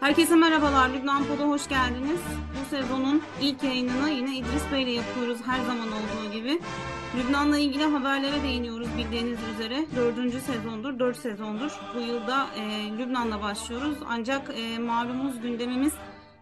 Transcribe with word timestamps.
Herkese 0.00 0.36
merhabalar. 0.36 0.90
Lübnan 0.90 1.24
Pod'a 1.24 1.48
hoş 1.48 1.68
geldiniz. 1.68 2.20
Bu 2.54 2.76
sezonun 2.76 3.22
ilk 3.40 3.62
yayınını 3.62 4.10
yine 4.10 4.36
İdris 4.36 4.72
Bey 4.72 4.82
ile 4.82 4.90
yapıyoruz 4.90 5.38
her 5.46 5.60
zaman 5.64 5.88
olduğu 5.88 6.32
gibi. 6.32 6.60
Lübnan'la 7.16 7.58
ilgili 7.58 7.84
haberlere 7.84 8.42
değiniyoruz 8.42 8.88
bildiğiniz 8.98 9.38
üzere. 9.54 9.86
Dördüncü 9.96 10.40
sezondur, 10.40 10.98
dört 10.98 11.16
sezondur. 11.16 11.70
Bu 11.94 12.00
yılda 12.00 12.46
e, 12.56 12.90
Lübnan'la 12.98 13.42
başlıyoruz. 13.42 13.98
Ancak 14.08 14.50
e, 14.56 14.78
malumuz 14.78 15.40
gündemimiz 15.40 15.92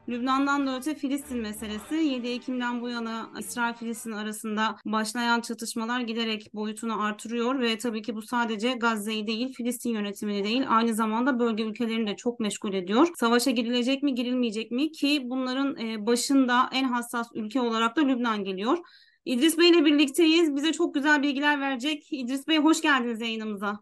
Lübnan'dan 0.09 0.66
da 0.66 0.77
öte 0.77 0.95
Filistin 0.95 1.38
meselesi 1.38 1.95
7 1.95 2.29
Ekim'den 2.29 2.80
bu 2.82 2.88
yana 2.88 3.30
İsrail-Filistin 3.38 4.12
arasında 4.12 4.77
başlayan 4.84 5.41
çatışmalar 5.41 6.00
giderek 6.00 6.55
boyutunu 6.55 7.02
artırıyor 7.02 7.61
ve 7.61 7.79
tabii 7.79 8.02
ki 8.02 8.16
bu 8.16 8.23
sadece 8.23 8.73
Gazze'yi 8.73 9.27
değil 9.27 9.52
Filistin 9.52 9.91
yönetimini 9.91 10.45
değil 10.45 10.65
aynı 10.69 10.95
zamanda 10.95 11.38
bölge 11.38 11.62
ülkelerini 11.62 12.10
de 12.10 12.16
çok 12.16 12.41
meşgul 12.41 12.74
ediyor. 12.74 13.09
Savaşa 13.16 13.51
girilecek 13.51 14.02
mi 14.02 14.15
girilmeyecek 14.15 14.70
mi 14.70 14.92
ki 14.92 15.23
bunların 15.24 15.77
e, 15.77 16.07
başında 16.07 16.70
en 16.73 16.84
hassas 16.84 17.29
ülke 17.34 17.60
olarak 17.60 17.96
da 17.96 18.01
Lübnan 18.01 18.45
geliyor. 18.45 18.79
İdris 19.24 19.59
Bey 19.59 19.68
ile 19.68 19.84
birlikteyiz. 19.84 20.57
Bize 20.57 20.73
çok 20.73 20.95
güzel 20.95 21.23
bilgiler 21.23 21.60
verecek. 21.60 22.12
İdris 22.12 22.48
Bey 22.48 22.59
hoş 22.59 22.82
geldiniz 22.82 23.20
yayınımıza. 23.20 23.80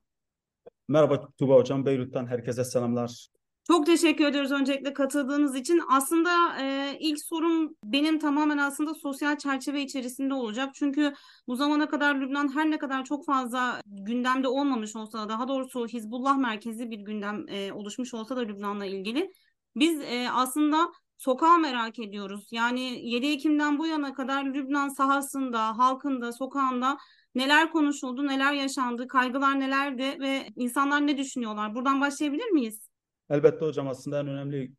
Merhaba 0.89 1.29
Tuba 1.39 1.55
Hocam. 1.55 1.87
Beyrut'tan 1.87 2.27
herkese 2.27 2.65
selamlar. 2.65 3.29
Çok 3.67 3.87
teşekkür 3.87 4.25
ediyoruz 4.25 4.53
öncelikle 4.53 4.93
katıldığınız 4.93 5.57
için. 5.57 5.81
Aslında 5.91 6.61
e, 6.61 6.97
ilk 7.01 7.25
sorum 7.25 7.75
benim 7.85 8.19
tamamen 8.19 8.59
aslında 8.59 8.95
sosyal 8.95 9.39
çerçeve 9.39 9.83
içerisinde 9.83 10.35
olacak. 10.35 10.75
Çünkü 10.75 11.15
bu 11.47 11.57
zamana 11.57 11.89
kadar 11.89 12.15
Lübnan 12.15 12.55
her 12.55 12.71
ne 12.71 12.79
kadar 12.79 13.05
çok 13.05 13.27
fazla 13.27 13.81
gündemde 13.87 14.49
olmamış 14.49 14.97
olsa 14.97 15.19
da 15.19 15.29
daha 15.29 15.49
doğrusu 15.49 15.87
Hizbullah 15.87 16.37
merkezi 16.37 16.91
bir 16.91 16.99
gündem 16.99 17.49
e, 17.49 17.73
oluşmuş 17.73 18.15
olsa 18.15 18.37
da 18.37 18.41
Lübnan'la 18.41 18.87
ilgili. 18.87 19.31
Biz 19.77 20.01
e, 20.01 20.29
aslında 20.33 20.93
sokağı 21.19 21.59
merak 21.59 21.99
ediyoruz. 21.99 22.49
Yani 22.51 23.11
7 23.11 23.27
Ekim'den 23.27 23.79
bu 23.79 23.87
yana 23.87 24.15
kadar 24.15 24.45
Lübnan 24.45 24.89
sahasında, 24.89 25.79
halkında, 25.79 26.33
sokağında 26.33 26.99
neler 27.35 27.73
konuşuldu, 27.73 28.27
neler 28.27 28.53
yaşandı, 28.53 29.09
kaygılar 29.09 29.61
nelerdi 29.61 30.17
ve 30.21 30.49
insanlar 30.57 31.07
ne 31.07 31.19
düşünüyorlar? 31.19 31.75
Buradan 31.75 32.01
başlayabilir 32.01 32.51
miyiz? 32.51 32.94
Elbette 33.31 33.65
hocam 33.65 33.89
aslında 33.89 34.21
en 34.21 34.29
önemli 34.29 34.73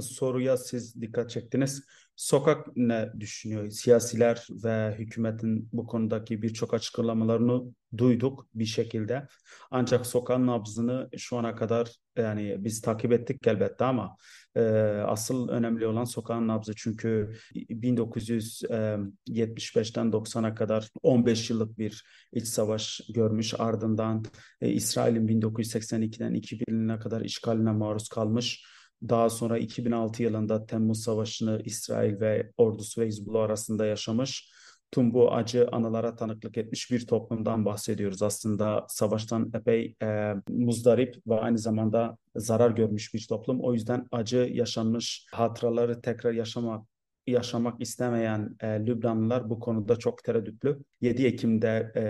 soruya 0.00 0.56
siz 0.56 1.00
dikkat 1.00 1.30
çektiniz. 1.30 1.84
Sokak 2.16 2.76
ne 2.76 3.12
düşünüyor? 3.20 3.70
Siyasiler 3.70 4.46
ve 4.50 4.94
hükümetin 4.98 5.68
bu 5.72 5.86
konudaki 5.86 6.42
birçok 6.42 6.74
açıklamalarını 6.74 7.62
duyduk 7.98 8.46
bir 8.54 8.64
şekilde. 8.64 9.28
Ancak 9.70 10.06
sokağın 10.06 10.46
nabzını 10.46 11.08
şu 11.16 11.36
ana 11.36 11.54
kadar 11.54 11.90
yani 12.16 12.56
biz 12.58 12.80
takip 12.80 13.12
ettik 13.12 13.46
elbette 13.46 13.84
ama 13.84 14.16
e, 14.54 14.60
asıl 15.06 15.48
önemli 15.48 15.86
olan 15.86 16.04
sokağın 16.04 16.48
nabzı 16.48 16.72
çünkü 16.76 17.32
1975'ten 17.54 20.06
90'a 20.06 20.54
kadar 20.54 20.88
15 21.02 21.50
yıllık 21.50 21.78
bir 21.78 22.04
iç 22.32 22.46
savaş 22.46 23.00
görmüş 23.14 23.54
ardından 23.58 24.24
e, 24.60 24.68
İsrail'in 24.68 25.28
1982'den 25.28 26.34
2000'e 26.34 26.98
kadar 26.98 27.20
işgaline 27.20 27.72
maruz 27.72 28.08
kalmış 28.08 28.75
daha 29.02 29.30
sonra 29.30 29.58
2006 29.58 30.22
yılında 30.22 30.66
Temmuz 30.66 31.02
Savaşı'nı 31.02 31.62
İsrail 31.64 32.20
ve 32.20 32.52
ordusu 32.56 33.00
ve 33.00 33.06
Hizbullah 33.06 33.42
arasında 33.42 33.86
yaşamış. 33.86 34.52
Tüm 34.92 35.14
bu 35.14 35.34
acı 35.34 35.68
anılara 35.72 36.16
tanıklık 36.16 36.58
etmiş 36.58 36.90
bir 36.90 37.06
toplumdan 37.06 37.64
bahsediyoruz. 37.64 38.22
Aslında 38.22 38.86
savaştan 38.88 39.50
epey 39.54 39.96
e, 40.02 40.34
muzdarip 40.48 41.16
ve 41.26 41.40
aynı 41.40 41.58
zamanda 41.58 42.16
zarar 42.36 42.70
görmüş 42.70 43.14
bir 43.14 43.26
toplum. 43.28 43.60
O 43.60 43.74
yüzden 43.74 44.06
acı 44.12 44.50
yaşanmış 44.52 45.26
hatıraları 45.32 46.00
tekrar 46.00 46.32
yaşamak 46.32 46.86
yaşamak 47.26 47.80
istemeyen 47.80 48.56
e, 48.60 48.66
Lübnanlılar 48.66 49.50
bu 49.50 49.60
konuda 49.60 49.96
çok 49.96 50.24
tereddütlü. 50.24 50.78
7 51.00 51.26
Ekim'de 51.26 51.92
e, 51.96 52.02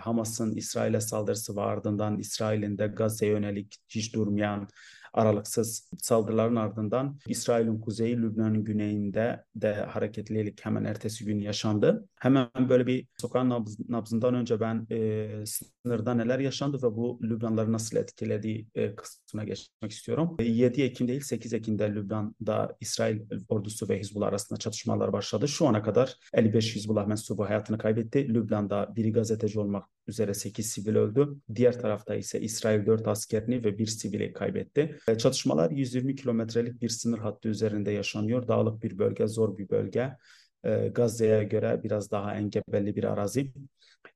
Hamas'ın 0.00 0.56
İsrail'e 0.56 1.00
saldırısı 1.00 1.56
ve 1.56 1.60
ardından 1.60 2.18
İsrail'in 2.18 2.78
de 2.78 2.86
Gazze'ye 2.86 3.32
yönelik 3.32 3.76
hiç 3.88 4.14
durmayan 4.14 4.68
aralıksız 5.14 5.90
saldırıların 5.98 6.56
ardından 6.56 7.18
İsrail'in 7.28 7.80
kuzeyi 7.80 8.22
Lübnan'ın 8.22 8.64
güneyinde 8.64 9.44
de 9.56 9.74
hareketlilik 9.74 10.64
hemen 10.64 10.84
ertesi 10.84 11.24
gün 11.24 11.40
yaşandı. 11.40 12.08
Hemen 12.20 12.48
böyle 12.68 12.86
bir 12.86 13.06
sokağın 13.20 13.50
nabz, 13.50 13.88
nabzından 13.88 14.34
önce 14.34 14.60
ben 14.60 14.86
e, 14.90 15.44
sınırda 15.46 16.14
neler 16.14 16.38
yaşandı 16.38 16.76
ve 16.76 16.96
bu 16.96 17.20
Lübnanları 17.22 17.72
nasıl 17.72 17.96
etkilediği 17.96 18.68
e, 18.74 18.94
kısmına 18.94 19.44
geçmek 19.44 19.92
istiyorum. 19.92 20.36
7 20.40 20.82
e, 20.82 20.84
Ekim 20.84 21.08
değil 21.08 21.20
8 21.20 21.52
Ekim'de 21.52 21.94
Lübnan'da 21.94 22.76
İsrail 22.80 23.20
ordusu 23.48 23.88
ve 23.88 23.98
Hizbullah 23.98 24.26
arasında 24.26 24.58
çatışmalar 24.58 25.12
başladı. 25.12 25.48
Şu 25.48 25.66
ana 25.66 25.82
kadar 25.82 26.16
55 26.32 26.76
Hizbullah 26.76 27.06
mensubu 27.06 27.44
hayatını 27.44 27.78
kaybetti. 27.78 28.34
Lübnan'da 28.34 28.92
biri 28.96 29.12
gazeteci 29.12 29.60
olmak 29.60 29.84
üzere 30.06 30.34
8 30.34 30.66
sivil 30.66 30.96
öldü. 30.96 31.28
Diğer 31.54 31.80
tarafta 31.80 32.14
ise 32.14 32.40
İsrail 32.40 32.86
4 32.86 33.08
askerini 33.08 33.64
ve 33.64 33.78
bir 33.78 33.86
sivili 33.86 34.32
kaybetti. 34.32 34.98
E, 35.08 35.18
çatışmalar 35.18 35.70
120 35.70 36.16
kilometrelik 36.16 36.82
bir 36.82 36.88
sınır 36.88 37.18
hattı 37.18 37.48
üzerinde 37.48 37.90
yaşanıyor. 37.90 38.48
Dağlık 38.48 38.82
bir 38.82 38.98
bölge, 38.98 39.26
zor 39.26 39.58
bir 39.58 39.68
bölge. 39.68 40.16
E, 40.64 40.88
Gazze'ye 40.88 41.44
göre 41.44 41.80
biraz 41.84 42.10
daha 42.10 42.34
engebeli 42.34 42.96
bir 42.96 43.04
arazi. 43.04 43.52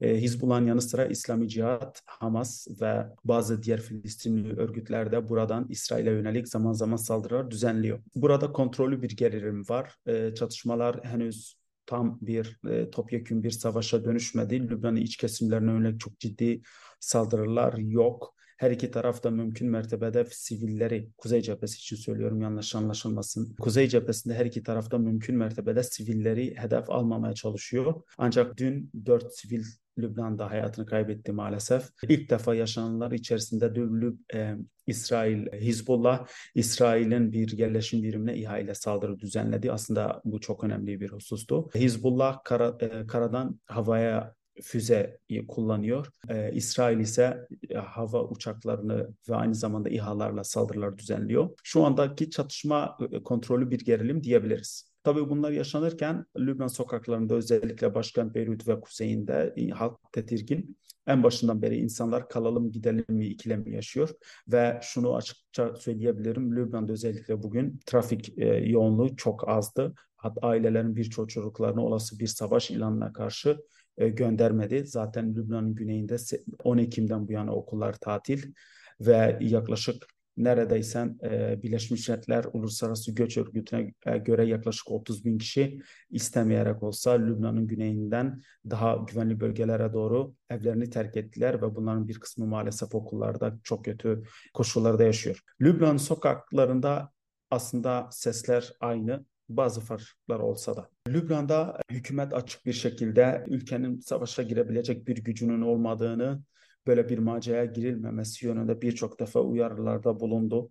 E, 0.00 0.16
Hizbullah'ın 0.16 0.66
yanı 0.66 0.82
sıra 0.82 1.06
İslami 1.06 1.49
Cihat, 1.49 2.03
Hamas 2.06 2.66
ve 2.81 3.06
bazı 3.25 3.62
diğer 3.62 3.81
Filistinli 3.81 4.56
örgütler 4.56 5.12
de 5.12 5.28
buradan 5.28 5.66
İsrail'e 5.69 6.10
yönelik 6.10 6.49
zaman 6.49 6.72
zaman 6.72 6.97
saldırılar 6.97 7.50
düzenliyor. 7.50 8.00
Burada 8.15 8.53
kontrollü 8.53 9.03
bir 9.03 9.16
gerilim 9.16 9.62
var. 9.69 9.97
Çatışmalar 10.34 11.05
henüz 11.05 11.59
tam 11.88 12.19
bir 12.22 12.59
e, 12.69 12.91
topyekün 12.91 13.43
bir 13.43 13.50
savaşa 13.50 14.05
dönüşmedi. 14.05 14.69
Lübnan'ın 14.69 14.97
iç 14.97 15.16
kesimlerine 15.16 15.70
yönelik 15.70 16.00
çok 16.00 16.20
ciddi 16.20 16.62
saldırılar 17.00 17.75
yok. 17.78 18.34
Her 18.59 18.71
iki 18.71 18.91
tarafta 18.91 19.31
mümkün 19.31 19.71
mertebede 19.71 20.25
sivilleri, 20.31 21.11
Kuzey 21.19 21.43
cephesi 21.43 21.77
için 21.77 21.97
söylüyorum 21.97 22.41
yanlış 22.41 22.75
anlaşılmasın. 22.75 23.57
Kuzey 23.61 23.89
cephesinde 23.89 24.35
her 24.35 24.47
iki 24.47 24.63
tarafta 24.63 24.99
mümkün 24.99 25.37
mertebede 25.37 25.83
sivilleri 25.83 26.57
hedef 26.57 26.91
almamaya 26.91 27.35
çalışıyor. 27.35 28.03
Ancak 28.19 28.57
dün 28.57 28.91
dört 29.07 29.35
sivil 29.35 29.65
Lübnan'da 29.99 30.51
hayatını 30.51 30.87
kaybetti 30.87 31.33
maalesef. 31.33 31.89
İlk 32.09 32.31
defa 32.31 32.55
yaşananlar 32.55 33.13
içerisinde 33.13 33.75
Lüb, 33.75 34.17
e, 34.35 34.57
İsrail, 34.87 35.47
Hizbullah, 35.53 36.27
İsrail'in 36.55 37.33
bir 37.33 37.59
yerleşim 37.59 38.03
birimine 38.03 38.37
İHA 38.37 38.59
ile 38.59 38.75
saldırı 38.75 39.19
düzenledi. 39.19 39.73
Aslında 39.73 40.21
bu 40.25 40.41
çok 40.41 40.65
önemli 40.65 41.01
bir 41.01 41.09
husustu. 41.09 41.71
Hizbullah 41.75 42.45
kara, 42.45 42.77
e, 42.81 43.07
karadan 43.07 43.61
havaya 43.67 44.35
füze 44.63 45.19
kullanıyor. 45.49 46.07
Ee, 46.29 46.51
İsrail 46.53 46.99
ise 46.99 47.47
e, 47.71 47.75
hava 47.75 48.25
uçaklarını 48.25 49.09
ve 49.29 49.35
aynı 49.35 49.55
zamanda 49.55 49.89
İHA'larla 49.89 50.45
saldırılar 50.45 50.99
düzenliyor. 50.99 51.51
Şu 51.65 51.85
andaki 51.85 52.31
çatışma 52.31 52.99
e, 53.13 53.23
kontrolü 53.23 53.71
bir 53.71 53.85
gerilim 53.85 54.25
diyebiliriz. 54.25 54.93
Tabii 55.05 55.31
bunlar 55.31 55.51
yaşanırken 55.51 56.25
Lübnan 56.39 56.67
sokaklarında 56.67 57.35
özellikle 57.35 57.95
başkent 57.95 58.35
Beyrut 58.35 58.69
ve 58.69 58.81
kuzeyinde 58.81 59.55
e, 59.57 59.69
halk 59.69 59.99
tedirgin. 60.13 60.77
En 61.07 61.23
başından 61.23 61.63
beri 61.63 61.77
insanlar 61.77 62.29
kalalım 62.29 62.73
gidelim 62.73 63.05
mi 63.09 63.27
ikilemi 63.27 63.75
yaşıyor 63.75 64.11
ve 64.49 64.79
şunu 64.83 65.17
açıkça 65.17 65.77
söyleyebilirim 65.77 66.57
Lübnan'da 66.57 66.93
özellikle 66.93 67.43
bugün 67.43 67.81
trafik 67.87 68.39
e, 68.39 68.47
yoğunluğu 68.47 69.17
çok 69.17 69.49
azdı. 69.49 69.95
Hatta 70.17 70.47
ailelerin 70.47 70.97
birçok 70.97 71.31
çocuklarını 71.31 71.85
olası 71.85 72.19
bir 72.19 72.27
savaş 72.27 72.71
ilanına 72.71 73.13
karşı 73.13 73.59
e, 73.99 74.09
göndermedi. 74.09 74.87
Zaten 74.87 75.35
Lübnan'ın 75.35 75.75
güneyinde 75.75 76.17
10 76.65 76.79
Ekim'den 76.79 77.29
bu 77.29 77.33
yana 77.33 77.55
okullar 77.55 77.93
tatil 77.93 78.53
ve 79.00 79.39
yaklaşık 79.41 80.06
neredeyse 80.37 81.09
e, 81.23 81.62
Birleşmiş 81.62 82.09
Milletler 82.09 82.45
Uluslararası 82.53 83.15
Göç 83.15 83.37
Örgütü'ne 83.37 83.95
e, 84.06 84.19
göre 84.19 84.47
yaklaşık 84.47 84.91
30 84.91 85.25
bin 85.25 85.39
kişi 85.39 85.81
istemeyerek 86.11 86.83
olsa 86.83 87.11
Lübnan'ın 87.11 87.67
güneyinden 87.67 88.41
daha 88.71 88.97
güvenli 88.97 89.41
bölgelere 89.41 89.93
doğru 89.93 90.35
evlerini 90.51 90.91
terk 90.91 91.17
ettiler 91.17 91.62
ve 91.62 91.75
bunların 91.75 92.09
bir 92.09 92.21
kısmı 92.21 92.47
maalesef 92.47 92.94
okullarda 92.94 93.59
çok 93.62 93.85
kötü 93.85 94.23
koşullarda 94.55 95.03
yaşıyor. 95.03 95.41
Lübnan 95.61 95.97
sokaklarında 95.97 97.12
aslında 97.51 98.09
sesler 98.12 98.73
aynı 98.81 99.25
bazı 99.49 99.81
farklar 99.81 100.41
olsa 100.41 100.77
da. 100.77 100.91
Lübnan'da 101.09 101.81
hükümet 101.91 102.35
açık 102.35 102.67
bir 102.67 102.73
şekilde 102.73 103.45
ülkenin 103.49 103.99
savaşa 104.00 104.43
girebilecek 104.43 105.09
bir 105.09 105.17
gücünün 105.17 105.62
olmadığını, 105.62 106.43
böyle 106.87 107.09
bir 107.09 107.19
maceraya 107.19 107.65
girilmemesi 107.65 108.47
yönünde 108.47 108.83
birçok 108.83 109.21
defa 109.21 109.41
uyarılarda 109.41 110.21
bulundu. 110.21 110.71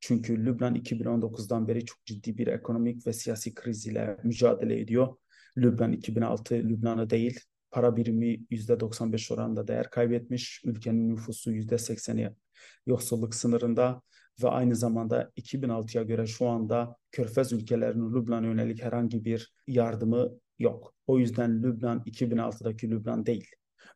Çünkü 0.00 0.46
Lübnan 0.46 0.74
2019'dan 0.74 1.68
beri 1.68 1.84
çok 1.84 2.04
ciddi 2.04 2.38
bir 2.38 2.46
ekonomik 2.46 3.06
ve 3.06 3.12
siyasi 3.12 3.54
kriz 3.54 3.86
ile 3.86 4.16
mücadele 4.24 4.80
ediyor. 4.80 5.08
Lübnan 5.56 5.92
2006 5.92 6.54
Lübnan'ı 6.54 7.10
değil, 7.10 7.40
para 7.70 7.96
birimi 7.96 8.40
%95 8.50 9.34
oranında 9.34 9.68
değer 9.68 9.90
kaybetmiş. 9.90 10.62
Ülkenin 10.64 11.08
nüfusu 11.08 11.52
%80'i 11.52 12.36
yoksulluk 12.86 13.34
sınırında 13.34 14.02
ve 14.42 14.48
aynı 14.48 14.76
zamanda 14.76 15.30
2006'ya 15.36 16.02
göre 16.02 16.26
şu 16.26 16.48
anda 16.48 16.96
Körfez 17.10 17.52
ülkelerinin 17.52 18.14
Lübnan'a 18.14 18.46
yönelik 18.46 18.82
herhangi 18.82 19.24
bir 19.24 19.52
yardımı 19.66 20.30
yok. 20.58 20.94
O 21.06 21.18
yüzden 21.18 21.62
Lübnan 21.62 22.02
2006'daki 22.06 22.90
Lübnan 22.90 23.26
değil. 23.26 23.46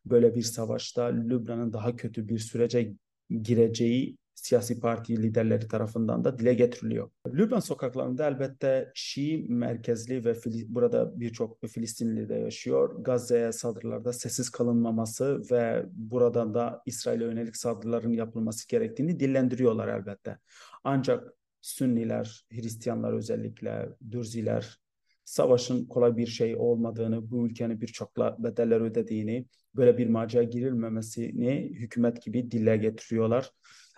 Böyle 0.05 0.35
bir 0.35 0.41
savaşta 0.41 1.03
Lübnan'ın 1.05 1.73
daha 1.73 1.95
kötü 1.95 2.27
bir 2.27 2.39
sürece 2.39 2.93
gireceği 3.41 4.17
siyasi 4.37 4.79
parti 4.79 5.23
liderleri 5.23 5.67
tarafından 5.67 6.23
da 6.23 6.39
dile 6.39 6.53
getiriliyor. 6.53 7.09
Lübnan 7.27 7.59
sokaklarında 7.59 8.27
elbette 8.27 8.91
Şii 8.93 9.45
merkezli 9.49 10.25
ve 10.25 10.35
burada 10.67 11.19
birçok 11.19 11.67
Filistinli 11.67 12.29
de 12.29 12.35
yaşıyor. 12.35 13.03
Gazze'ye 13.03 13.51
saldırılarda 13.51 14.13
sessiz 14.13 14.49
kalınmaması 14.49 15.41
ve 15.51 15.85
buradan 15.93 16.53
da 16.53 16.81
İsrail'e 16.85 17.23
yönelik 17.23 17.57
saldırıların 17.57 18.13
yapılması 18.13 18.67
gerektiğini 18.67 19.19
dillendiriyorlar 19.19 19.87
elbette. 19.87 20.37
Ancak 20.83 21.33
Sünniler, 21.61 22.45
Hristiyanlar 22.51 23.13
özellikle, 23.13 23.89
Dürziler, 24.11 24.77
savaşın 25.23 25.85
kolay 25.85 26.17
bir 26.17 26.27
şey 26.27 26.55
olmadığını, 26.55 27.31
bu 27.31 27.47
ülkenin 27.47 27.81
birçok 27.81 28.17
bedeller 28.17 28.81
ödediğini, 28.81 29.45
böyle 29.75 29.97
bir 29.97 30.07
macera 30.09 30.43
girilmemesini 30.43 31.71
hükümet 31.73 32.21
gibi 32.21 32.51
dile 32.51 32.77
getiriyorlar. 32.77 33.51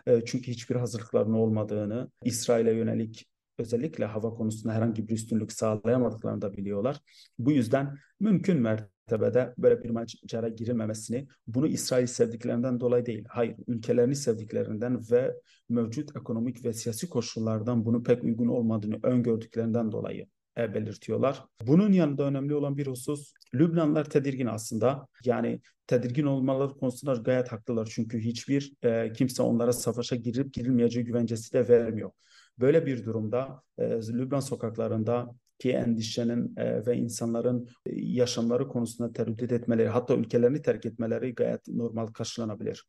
E, 0.07 0.25
çünkü 0.25 0.51
hiçbir 0.51 0.75
hazırlıkların 0.75 1.33
olmadığını, 1.33 2.11
İsrail'e 2.23 2.73
yönelik 2.73 3.29
özellikle 3.59 4.05
hava 4.05 4.29
konusunda 4.29 4.73
herhangi 4.73 5.07
bir 5.07 5.13
üstünlük 5.13 5.51
sağlayamadıklarını 5.51 6.41
da 6.41 6.53
biliyorlar. 6.53 6.99
Bu 7.39 7.51
yüzden 7.51 7.97
mümkün 8.19 8.61
mertebede 8.61 9.53
böyle 9.57 9.83
bir 9.83 9.89
macera 9.89 10.49
girilmemesini, 10.49 11.27
bunu 11.47 11.67
İsrail 11.67 12.07
sevdiklerinden 12.07 12.79
dolayı 12.79 13.05
değil, 13.05 13.25
hayır, 13.29 13.55
ülkelerini 13.67 14.15
sevdiklerinden 14.15 15.01
ve 15.11 15.35
mevcut 15.69 16.15
ekonomik 16.17 16.65
ve 16.65 16.73
siyasi 16.73 17.09
koşullardan 17.09 17.85
bunu 17.85 18.03
pek 18.03 18.23
uygun 18.23 18.47
olmadığını 18.47 18.99
öngördüklerinden 19.03 19.91
dolayı 19.91 20.27
e, 20.57 20.73
belirtiyorlar. 20.73 21.45
Bunun 21.67 21.91
yanında 21.91 22.23
önemli 22.23 22.55
olan 22.55 22.77
bir 22.77 22.87
husus 22.87 23.33
Lübnanlar 23.53 24.09
tedirgin 24.09 24.47
aslında. 24.47 25.07
Yani 25.25 25.61
tedirgin 25.87 26.25
olmaları 26.25 26.73
konusunda 26.73 27.13
gayet 27.13 27.51
haklılar. 27.51 27.89
Çünkü 27.91 28.19
hiçbir 28.19 28.73
e, 28.83 29.13
kimse 29.13 29.43
onlara 29.43 29.73
savaşa 29.73 30.15
girip 30.15 30.53
girilmeyeceği 30.53 31.05
güvencesi 31.05 31.53
de 31.53 31.69
vermiyor. 31.69 32.11
Böyle 32.59 32.85
bir 32.85 33.05
durumda 33.05 33.61
e, 33.77 33.83
Lübnan 33.89 34.39
sokaklarında 34.39 35.35
ki 35.59 35.71
endişenin 35.71 36.55
e, 36.57 36.85
ve 36.85 36.97
insanların 36.97 37.69
e, 37.85 37.95
yaşamları 37.95 38.67
konusunda 38.67 39.13
tereddüt 39.13 39.51
etmeleri 39.51 39.89
hatta 39.89 40.15
ülkelerini 40.15 40.61
terk 40.61 40.85
etmeleri 40.85 41.35
gayet 41.35 41.67
normal 41.67 42.07
karşılanabilir. 42.07 42.85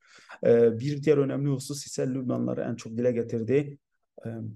E, 0.47 0.79
bir 0.79 1.03
diğer 1.03 1.19
önemli 1.19 1.49
husus 1.49 1.87
ise 1.87 2.07
Lübnanları 2.15 2.61
en 2.61 2.75
çok 2.75 2.93
dile 2.97 3.13
getirdiği 3.13 3.79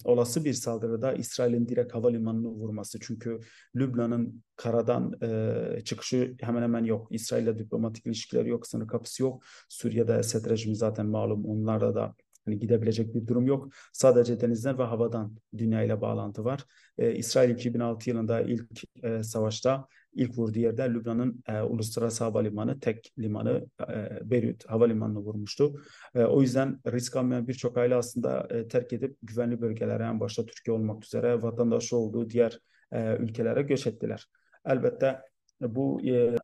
olası 0.05 0.45
bir 0.45 0.53
saldırıda 0.53 1.13
İsrail'in 1.13 1.69
direkt 1.69 1.95
havalimanını 1.95 2.49
vurması. 2.49 2.99
Çünkü 3.01 3.41
Lübnan'ın 3.77 4.43
karadan 4.57 5.15
e, 5.23 5.81
çıkışı 5.85 6.35
hemen 6.41 6.63
hemen 6.63 6.85
yok. 6.85 7.09
İsrail'le 7.11 7.59
diplomatik 7.59 8.07
ilişkileri 8.07 8.49
yok, 8.49 8.67
sınır 8.67 8.87
kapısı 8.87 9.23
yok. 9.23 9.45
Suriye'de 9.69 10.15
Esed 10.19 10.51
rejimi 10.51 10.77
zaten 10.77 11.07
malum. 11.07 11.45
Onlarda 11.45 11.95
da 11.95 12.15
hani 12.45 12.59
gidebilecek 12.59 13.15
bir 13.15 13.27
durum 13.27 13.47
yok. 13.47 13.69
Sadece 13.93 14.41
denizden 14.41 14.79
ve 14.79 14.83
havadan 14.83 15.37
dünya 15.59 15.83
ile 15.83 16.01
bağlantı 16.01 16.45
var. 16.45 16.65
E, 16.99 17.15
İsrail 17.15 17.51
2006 17.51 18.11
yılında 18.11 18.41
ilk 18.41 18.85
e, 19.03 19.23
savaşta 19.23 19.89
ilk 20.15 20.39
vurduğu 20.39 20.59
yerde 20.59 20.91
Lübnan'ın 20.91 21.43
e, 21.49 21.61
uluslararası 21.61 22.25
havalimanı, 22.25 22.81
tek 22.81 23.13
limanı 23.19 23.67
e, 23.89 24.31
Beyrut 24.31 24.67
havalimanını 24.67 25.19
vurmuştu. 25.19 25.83
E, 26.15 26.25
o 26.25 26.43
yüzden 26.43 26.81
risk 26.87 27.17
almayan 27.17 27.49
birçok 27.49 27.79
aile 27.79 27.95
aslında 27.95 28.49
e, 28.51 28.69
terk 28.69 28.93
edip 28.93 29.17
güvenli 29.23 29.61
bölgelere 29.61 30.03
en 30.03 30.21
başta 30.21 30.47
Türkiye 30.47 30.77
olmak 30.77 31.05
üzere 31.05 31.43
vatandaşı 31.43 31.97
olduğu 31.97 32.31
diğer 32.31 32.59
e, 32.93 33.17
ülkelere 33.17 33.63
göç 33.63 33.87
ettiler. 33.87 34.27
Elbette 34.67 35.21
bu 35.61 36.01
e, 36.05 36.11
e, 36.11 36.37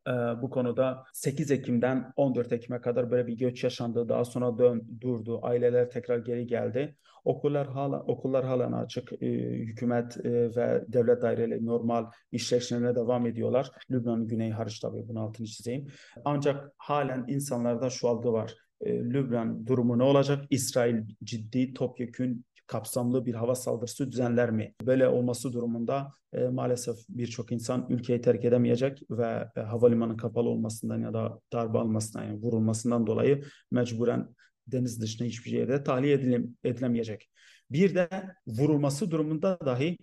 bu 0.43 0.51
konuda 0.51 1.05
8 1.13 1.51
Ekim'den 1.51 2.13
14 2.17 2.53
Ekim'e 2.53 2.81
kadar 2.81 3.11
böyle 3.11 3.27
bir 3.27 3.39
göç 3.39 3.65
yaşandı. 3.65 4.09
Daha 4.09 4.25
sonra 4.25 4.59
dön, 4.59 4.83
durdu. 5.01 5.41
Aileler 5.43 5.91
tekrar 5.91 6.19
geri 6.19 6.47
geldi. 6.47 6.97
Okullar 7.25 7.69
hala 7.69 8.03
okullar 8.03 8.45
halen 8.45 8.73
açık. 8.73 9.13
E, 9.23 9.27
hükümet 9.41 10.17
e, 10.27 10.31
ve 10.57 10.85
devlet 10.89 11.23
daireleri 11.23 11.67
normal 11.67 12.07
işleyişlerine 12.33 12.95
devam 12.95 13.27
ediyorlar. 13.27 13.71
Lübnan'ın 13.91 14.29
güneyi 14.29 14.53
hariç 14.53 14.81
tabii 14.81 15.09
bunu 15.09 15.21
altını 15.21 15.47
çizeyim. 15.47 15.87
Ancak 16.25 16.73
halen 16.77 17.25
insanlarda 17.29 17.91
şu 17.91 18.09
algı 18.09 18.33
var. 18.33 18.55
E, 18.81 18.99
Lübnan 18.99 19.67
durumu 19.67 19.99
ne 19.99 20.03
olacak? 20.03 20.45
İsrail 20.51 21.05
ciddi 21.25 21.75
topyekün 21.75 22.45
kapsamlı 22.71 23.27
bir 23.27 23.35
hava 23.35 23.55
saldırısı 23.55 24.13
düzenler 24.13 24.51
mi? 24.51 24.75
Böyle 24.83 25.09
olması 25.09 25.53
durumunda 25.53 26.13
e, 26.33 26.49
maalesef 26.49 26.97
birçok 27.09 27.53
insan 27.53 27.87
ülkeyi 27.89 28.21
terk 28.21 28.45
edemeyecek 28.45 29.03
ve 29.11 29.49
e, 29.57 29.61
havalimanı 29.61 30.17
kapalı 30.17 30.49
olmasından 30.49 31.01
ya 31.01 31.15
da 31.15 31.41
darbe 31.53 31.79
almasından 31.79 32.25
yani 32.25 32.43
vurulmasından 32.43 33.07
dolayı 33.07 33.45
mecburen 33.71 34.29
deniz 34.67 35.01
dışına 35.01 35.27
hiçbir 35.27 35.51
yerde 35.53 35.83
tahliye 35.85 36.15
edilim, 36.15 36.57
edilemeyecek. 36.65 37.31
Bir 37.71 37.95
de 37.95 38.09
vurulması 38.47 39.11
durumunda 39.11 39.59
dahi 39.65 39.99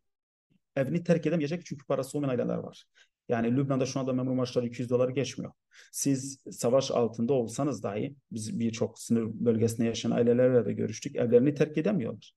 evini 0.76 1.04
terk 1.04 1.26
edemeyecek 1.26 1.66
çünkü 1.66 1.86
parası 1.86 2.18
olmayan 2.18 2.30
aileler 2.30 2.58
var. 2.58 2.86
Yani 3.30 3.58
Lübnan'da 3.58 3.86
şu 3.86 4.00
anda 4.00 4.14
memur 4.14 4.34
maaşları 4.34 4.68
200 4.68 4.90
doları 4.90 5.12
geçmiyor. 5.12 5.52
Siz 5.92 6.40
savaş 6.52 6.92
altında 6.92 7.34
olsanız 7.34 7.84
dahi 7.84 8.16
biz 8.32 8.60
birçok 8.60 9.00
sınır 9.00 9.24
bölgesinde 9.34 9.88
yaşayan 9.88 10.12
ailelerle 10.12 10.66
de 10.66 10.74
görüştük. 10.74 11.16
Evlerini 11.16 11.56
terk 11.56 11.78
edemiyorlar 11.78 12.34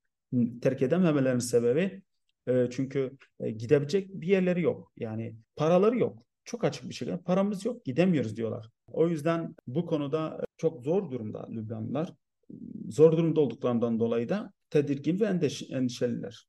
terk 0.62 0.82
edememelerinin 0.82 1.41
sebebi 1.41 2.03
e, 2.47 2.67
çünkü 2.71 3.17
e, 3.41 3.50
gidebilecek 3.50 4.09
bir 4.15 4.27
yerleri 4.27 4.62
yok. 4.62 4.93
Yani 4.97 5.37
paraları 5.56 5.99
yok. 5.99 6.23
Çok 6.44 6.65
açık 6.65 6.88
bir 6.88 6.94
şekilde 6.94 7.19
paramız 7.19 7.65
yok 7.65 7.85
gidemiyoruz 7.85 8.37
diyorlar. 8.37 8.71
O 8.93 9.09
yüzden 9.09 9.55
bu 9.67 9.87
konuda 9.87 10.41
çok 10.56 10.82
zor 10.82 11.11
durumda 11.11 11.47
Lübnanlılar. 11.50 12.12
Zor 12.88 13.12
durumda 13.12 13.41
olduklarından 13.41 14.00
dolayı 14.00 14.29
da 14.29 14.53
tedirgin 14.71 15.21
ve 15.21 15.25
endeş 15.25 15.71
endişeliler. 15.71 16.47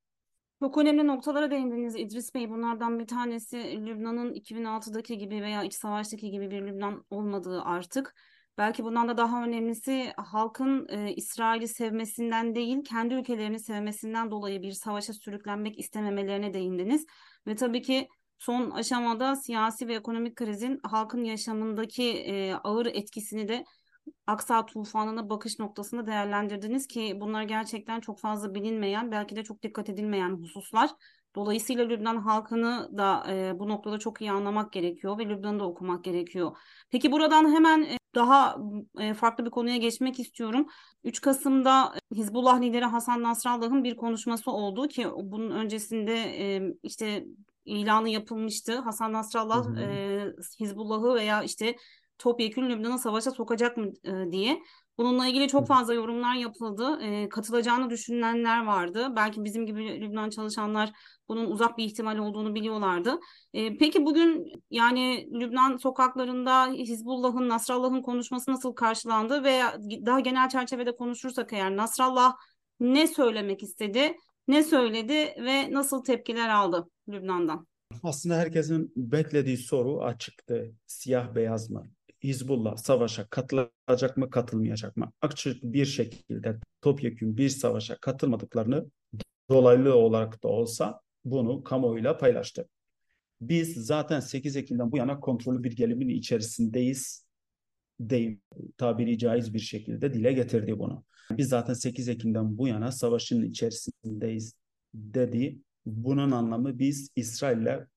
Çok 0.59 0.77
önemli 0.77 1.07
noktalara 1.07 1.51
değindiniz 1.51 1.95
İdris 1.95 2.35
Bey. 2.35 2.49
Bunlardan 2.49 2.99
bir 2.99 3.07
tanesi 3.07 3.57
Lübnan'ın 3.85 4.33
2006'daki 4.33 5.17
gibi 5.17 5.41
veya 5.41 5.63
iç 5.63 5.73
savaştaki 5.73 6.31
gibi 6.31 6.51
bir 6.51 6.61
Lübnan 6.61 7.05
olmadığı 7.09 7.61
artık. 7.61 8.15
Belki 8.57 8.83
bundan 8.83 9.07
da 9.07 9.17
daha 9.17 9.43
önemlisi 9.43 10.13
halkın 10.17 10.87
e, 10.89 11.13
İsrail'i 11.13 11.67
sevmesinden 11.67 12.55
değil, 12.55 12.83
kendi 12.83 13.13
ülkelerini 13.13 13.59
sevmesinden 13.59 14.31
dolayı 14.31 14.61
bir 14.61 14.71
savaşa 14.71 15.13
sürüklenmek 15.13 15.79
istememelerine 15.79 16.53
değindiniz. 16.53 17.05
Ve 17.47 17.55
tabii 17.55 17.81
ki 17.81 18.07
son 18.39 18.71
aşamada 18.71 19.35
siyasi 19.35 19.87
ve 19.87 19.95
ekonomik 19.95 20.35
krizin 20.35 20.79
halkın 20.83 21.23
yaşamındaki 21.23 22.03
e, 22.03 22.53
ağır 22.53 22.85
etkisini 22.85 23.47
de 23.47 23.65
Aksa 24.27 24.65
tufanına 24.65 25.29
bakış 25.29 25.59
noktasında 25.59 26.07
değerlendirdiniz 26.07 26.87
ki 26.87 27.17
bunlar 27.21 27.43
gerçekten 27.43 27.99
çok 27.99 28.19
fazla 28.19 28.53
bilinmeyen, 28.53 29.11
belki 29.11 29.35
de 29.35 29.43
çok 29.43 29.63
dikkat 29.63 29.89
edilmeyen 29.89 30.29
hususlar. 30.29 30.89
Dolayısıyla 31.35 31.85
Lübnan 31.85 32.17
halkını 32.17 32.89
da 32.97 33.23
e, 33.29 33.59
bu 33.59 33.69
noktada 33.69 33.99
çok 33.99 34.21
iyi 34.21 34.31
anlamak 34.31 34.73
gerekiyor 34.73 35.17
ve 35.17 35.29
Lübnan'ı 35.29 35.59
da 35.59 35.67
okumak 35.67 36.03
gerekiyor. 36.03 36.57
Peki 36.91 37.11
buradan 37.11 37.53
hemen 37.53 37.83
e, 37.83 38.00
daha 38.15 38.57
e, 38.99 39.13
farklı 39.13 39.45
bir 39.45 39.49
konuya 39.49 39.77
geçmek 39.77 40.19
istiyorum. 40.19 40.67
3 41.03 41.21
Kasım'da 41.21 41.93
e, 41.95 42.15
Hizbullah 42.15 42.61
lideri 42.61 42.85
Hasan 42.85 43.23
Nasrallah'ın 43.23 43.83
bir 43.83 43.95
konuşması 43.95 44.51
oldu 44.51 44.87
ki 44.87 45.07
bunun 45.23 45.51
öncesinde 45.51 46.13
e, 46.15 46.61
işte 46.83 47.25
ilanı 47.65 48.09
yapılmıştı. 48.09 48.79
Hasan 48.79 49.13
Nasrallah 49.13 49.65
hı 49.65 49.69
hı. 49.69 50.35
Hizbullah'ı 50.59 51.15
veya 51.15 51.43
işte 51.43 51.75
topyekun 52.17 52.69
Lübnan'ı 52.69 52.99
savaşa 52.99 53.31
sokacak 53.31 53.77
mı 53.77 53.93
diye. 54.31 54.61
Bununla 54.97 55.27
ilgili 55.27 55.47
çok 55.47 55.67
fazla 55.67 55.93
yorumlar 55.93 56.35
yapıldı. 56.35 56.99
E, 57.01 57.29
katılacağını 57.29 57.89
düşünenler 57.89 58.65
vardı. 58.65 59.07
Belki 59.15 59.43
bizim 59.43 59.65
gibi 59.65 60.01
Lübnan 60.01 60.29
çalışanlar 60.29 60.91
bunun 61.29 61.51
uzak 61.51 61.77
bir 61.77 61.83
ihtimal 61.83 62.17
olduğunu 62.17 62.55
biliyorlardı. 62.55 63.19
E, 63.53 63.77
peki 63.77 64.05
bugün 64.05 64.53
yani 64.71 65.29
Lübnan 65.33 65.77
sokaklarında 65.77 66.67
Hizbullah'ın, 66.67 67.49
Nasrallah'ın 67.49 68.01
konuşması 68.01 68.51
nasıl 68.51 68.73
karşılandı 68.73 69.43
ve 69.43 69.61
daha 70.05 70.19
genel 70.19 70.49
çerçevede 70.49 70.95
konuşursak 70.95 71.53
eğer 71.53 71.77
Nasrallah 71.77 72.33
ne 72.79 73.07
söylemek 73.07 73.63
istedi, 73.63 74.15
ne 74.47 74.63
söyledi 74.63 75.13
ve 75.45 75.73
nasıl 75.73 76.03
tepkiler 76.03 76.49
aldı 76.49 76.87
Lübnan'dan? 77.09 77.67
Aslında 78.03 78.35
herkesin 78.35 78.93
beklediği 78.95 79.57
soru 79.57 80.01
açıktı. 80.01 80.71
Siyah 80.87 81.35
beyaz 81.35 81.69
mı? 81.69 81.91
Hizbullah 82.23 82.77
savaşa 82.77 83.27
katılacak 83.27 84.17
mı 84.17 84.29
katılmayacak 84.29 84.97
mı? 84.97 85.11
Açık 85.21 85.63
bir 85.63 85.85
şekilde 85.85 86.59
topyekun 86.81 87.37
bir 87.37 87.49
savaşa 87.49 87.97
katılmadıklarını 87.97 88.85
dolaylı 89.49 89.95
olarak 89.95 90.43
da 90.43 90.47
olsa 90.47 91.01
bunu 91.25 91.63
kamuoyuyla 91.63 92.17
paylaştı. 92.17 92.67
Biz 93.41 93.73
zaten 93.73 94.19
8 94.19 94.55
Ekim'den 94.55 94.91
bu 94.91 94.97
yana 94.97 95.19
kontrollü 95.19 95.63
bir 95.63 95.75
gelimin 95.75 96.09
içerisindeyiz 96.09 97.25
deyim 97.99 98.41
tabiri 98.77 99.17
caiz 99.17 99.53
bir 99.53 99.59
şekilde 99.59 100.13
dile 100.13 100.33
getirdi 100.33 100.79
bunu. 100.79 101.03
Biz 101.31 101.49
zaten 101.49 101.73
8 101.73 102.09
Ekim'den 102.09 102.57
bu 102.57 102.67
yana 102.67 102.91
savaşın 102.91 103.43
içerisindeyiz 103.43 104.55
dedi. 104.93 105.59
Bunun 105.85 106.31
anlamı 106.31 106.79
biz 106.79 107.09
İsrail'le 107.15 107.87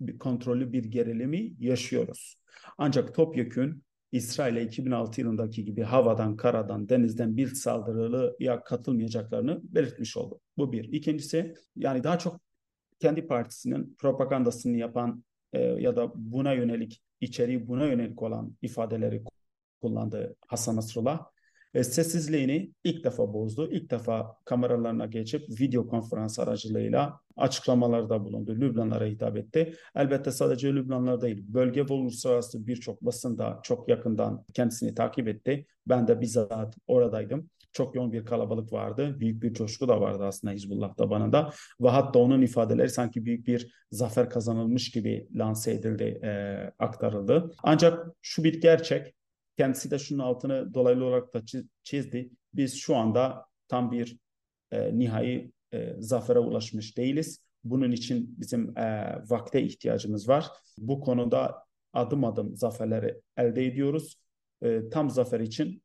bir 0.00 0.18
kontrollü 0.18 0.72
bir 0.72 0.84
gerilimi 0.84 1.52
yaşıyoruz. 1.58 2.36
Ancak 2.78 3.14
topyekün 3.14 3.82
İsrail'e 4.12 4.62
2006 4.62 5.20
yılındaki 5.20 5.64
gibi 5.64 5.82
havadan, 5.82 6.36
karadan, 6.36 6.88
denizden 6.88 7.36
bir 7.36 7.54
saldırıya 7.54 8.62
katılmayacaklarını 8.62 9.60
belirtmiş 9.64 10.16
oldu. 10.16 10.40
Bu 10.58 10.72
bir. 10.72 10.84
İkincisi 10.92 11.54
yani 11.76 12.04
daha 12.04 12.18
çok 12.18 12.40
kendi 13.00 13.26
partisinin 13.26 13.96
propagandasını 13.98 14.76
yapan 14.76 15.24
e, 15.52 15.60
ya 15.60 15.96
da 15.96 16.12
buna 16.14 16.52
yönelik 16.52 17.02
içeriği 17.20 17.68
buna 17.68 17.86
yönelik 17.86 18.22
olan 18.22 18.56
ifadeleri 18.62 19.22
kullandı 19.80 20.36
Hasan 20.46 20.76
Nasrullah. 20.76 21.26
E, 21.76 21.84
sessizliğini 21.84 22.72
ilk 22.84 23.04
defa 23.04 23.32
bozdu. 23.32 23.70
İlk 23.72 23.90
defa 23.90 24.36
kameralarına 24.44 25.06
geçip 25.06 25.60
video 25.60 25.86
konferans 25.86 26.38
aracılığıyla 26.38 27.20
açıklamalarda 27.36 28.24
bulundu. 28.24 28.54
Lübnanlara 28.54 29.04
hitap 29.04 29.36
etti. 29.36 29.74
Elbette 29.96 30.30
sadece 30.30 30.74
Lübnanlar 30.74 31.20
değil, 31.20 31.44
bölge 31.48 31.84
ve 31.88 31.92
uluslararası 31.92 32.66
birçok 32.66 33.02
basın 33.02 33.38
da 33.38 33.60
çok 33.62 33.88
yakından 33.88 34.44
kendisini 34.54 34.94
takip 34.94 35.28
etti. 35.28 35.66
Ben 35.86 36.08
de 36.08 36.20
bizzat 36.20 36.76
oradaydım. 36.86 37.50
Çok 37.72 37.94
yoğun 37.94 38.12
bir 38.12 38.24
kalabalık 38.24 38.72
vardı. 38.72 39.16
Büyük 39.20 39.42
bir 39.42 39.54
coşku 39.54 39.88
da 39.88 40.00
vardı 40.00 40.24
aslında 40.24 40.54
Hizbullah 40.54 40.94
tabanında. 40.94 41.50
Ve 41.80 41.88
hatta 41.88 42.18
onun 42.18 42.42
ifadeleri 42.42 42.88
sanki 42.88 43.24
büyük 43.24 43.46
bir 43.46 43.72
zafer 43.90 44.30
kazanılmış 44.30 44.90
gibi 44.90 45.28
lanse 45.34 45.72
edildi, 45.72 46.20
e, 46.24 46.30
aktarıldı. 46.78 47.50
Ancak 47.62 48.06
şu 48.22 48.44
bir 48.44 48.60
gerçek, 48.60 49.14
kendisi 49.56 49.90
de 49.90 49.98
şunun 49.98 50.18
altını 50.18 50.74
dolaylı 50.74 51.04
olarak 51.04 51.34
da 51.34 51.42
çizdi. 51.82 52.30
Biz 52.54 52.74
şu 52.74 52.96
anda 52.96 53.46
tam 53.68 53.92
bir 53.92 54.18
e, 54.70 54.98
nihai 54.98 55.52
e, 55.72 55.94
zafere 55.98 56.38
ulaşmış 56.38 56.96
değiliz. 56.96 57.40
Bunun 57.64 57.92
için 57.92 58.34
bizim 58.38 58.78
e, 58.78 59.16
vakte 59.28 59.62
ihtiyacımız 59.62 60.28
var. 60.28 60.46
Bu 60.78 61.00
konuda 61.00 61.64
adım 61.92 62.24
adım 62.24 62.56
zaferleri 62.56 63.20
elde 63.36 63.66
ediyoruz. 63.66 64.16
E, 64.62 64.88
tam 64.88 65.10
zafer 65.10 65.40
için 65.40 65.82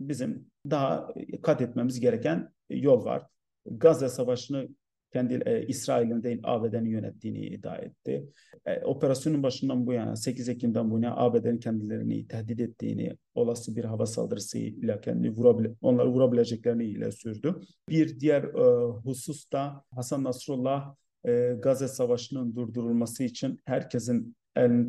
bizim 0.00 0.50
daha 0.70 1.08
kat 1.42 1.60
etmemiz 1.60 2.00
gereken 2.00 2.52
yol 2.70 3.04
var. 3.04 3.26
Gazze 3.66 4.08
Savaşı'nı 4.08 4.68
kendi 5.16 5.42
e, 5.46 5.66
İsrail'in 5.66 6.22
değil 6.22 6.40
ABD'nin 6.42 6.90
yönettiğini 6.90 7.46
iddia 7.46 7.76
etti. 7.76 8.26
E, 8.66 8.84
operasyonun 8.84 9.42
başından 9.42 9.86
bu 9.86 9.92
yana 9.92 10.16
8 10.16 10.48
Ekim'den 10.48 10.90
bu 10.90 11.00
yana 11.00 11.16
ABD'nin 11.16 11.58
kendilerini 11.58 12.28
tehdit 12.28 12.60
ettiğini, 12.60 13.16
olası 13.34 13.76
bir 13.76 13.84
hava 13.84 14.06
saldırısıyla 14.06 15.00
kendini 15.00 15.30
vurabile 15.30 15.72
onları 15.80 16.08
vurabileceklerini 16.08 16.84
ile 16.84 17.12
sürdü. 17.12 17.54
Bir 17.88 18.20
diğer 18.20 18.42
e, 18.42 18.92
husus 19.04 19.52
da 19.52 19.84
Hasan 19.94 20.24
Nasrullah 20.24 20.94
e, 21.26 21.56
Gazze 21.62 21.88
Savaşı'nın 21.88 22.56
durdurulması 22.56 23.24
için 23.24 23.60
herkesin 23.64 24.36
elini 24.56 24.86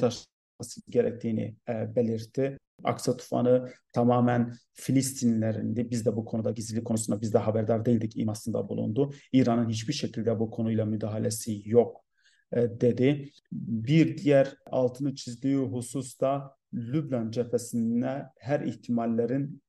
taşıması 0.58 0.92
gerektiğini 0.92 1.56
e, 1.70 1.96
belirtti. 1.96 2.58
Aksa 2.84 3.18
tufanı 3.18 3.70
tamamen 3.94 4.54
Filistinlilerin 4.74 5.76
de 5.76 5.90
biz 5.90 6.06
de 6.06 6.16
bu 6.16 6.26
konuda 6.26 6.52
gizlilik 6.52 6.86
konusunda 6.86 7.22
biz 7.22 7.34
de 7.34 7.38
haberdar 7.38 7.86
değildik 7.86 8.18
imasında 8.18 8.70
bulundu. 8.70 9.14
İran'ın 9.34 9.70
hiçbir 9.70 9.94
şekilde 9.94 10.40
bu 10.40 10.52
konuyla 10.52 10.86
müdahalesi 10.86 11.62
yok 11.66 12.06
e, 12.52 12.62
dedi. 12.62 13.30
Bir 13.52 14.18
diğer 14.18 14.54
altını 14.66 15.16
çizdiği 15.16 15.58
husus 15.58 16.20
da 16.20 16.56
Lübnan 16.74 17.32
cephesinde 17.32 18.24
her 18.40 18.60
ihtimallerin 18.60 19.62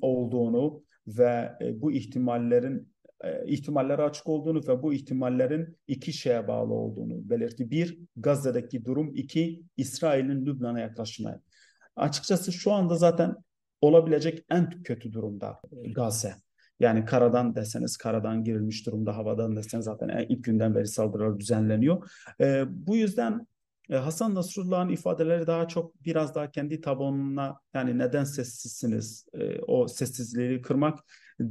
olduğunu 0.00 0.82
ve 1.06 1.52
e, 1.60 1.82
bu 1.82 1.92
ihtimallerin 1.92 2.91
e, 3.22 3.46
ihtimallere 3.46 4.02
açık 4.02 4.28
olduğunu 4.28 4.60
ve 4.68 4.82
bu 4.82 4.92
ihtimallerin 4.92 5.78
iki 5.88 6.12
şeye 6.12 6.48
bağlı 6.48 6.74
olduğunu 6.74 7.30
belirtti. 7.30 7.70
Bir, 7.70 7.98
Gazze'deki 8.16 8.84
durum. 8.84 9.14
iki 9.14 9.62
İsrail'in 9.76 10.46
Lübnan'a 10.46 10.80
yaklaşımı. 10.80 11.42
Açıkçası 11.96 12.52
şu 12.52 12.72
anda 12.72 12.96
zaten 12.96 13.36
olabilecek 13.80 14.44
en 14.50 14.82
kötü 14.82 15.12
durumda 15.12 15.60
Gazze. 15.94 16.34
Yani 16.80 17.04
karadan 17.04 17.54
deseniz 17.54 17.96
karadan 17.96 18.44
girilmiş 18.44 18.86
durumda, 18.86 19.16
havadan 19.16 19.56
deseniz 19.56 19.84
zaten 19.84 20.26
ilk 20.28 20.44
günden 20.44 20.74
beri 20.74 20.86
saldırılar 20.86 21.40
düzenleniyor. 21.40 22.10
E, 22.40 22.64
bu 22.68 22.96
yüzden 22.96 23.46
e, 23.90 23.96
Hasan 23.96 24.34
Nasrullah'ın 24.34 24.88
ifadeleri 24.88 25.46
daha 25.46 25.68
çok 25.68 26.04
biraz 26.04 26.34
daha 26.34 26.50
kendi 26.50 26.80
tabanına 26.80 27.58
yani 27.74 27.98
neden 27.98 28.24
sessizsiniz 28.24 29.26
e, 29.34 29.60
o 29.60 29.88
sessizliği 29.88 30.62
kırmak. 30.62 30.98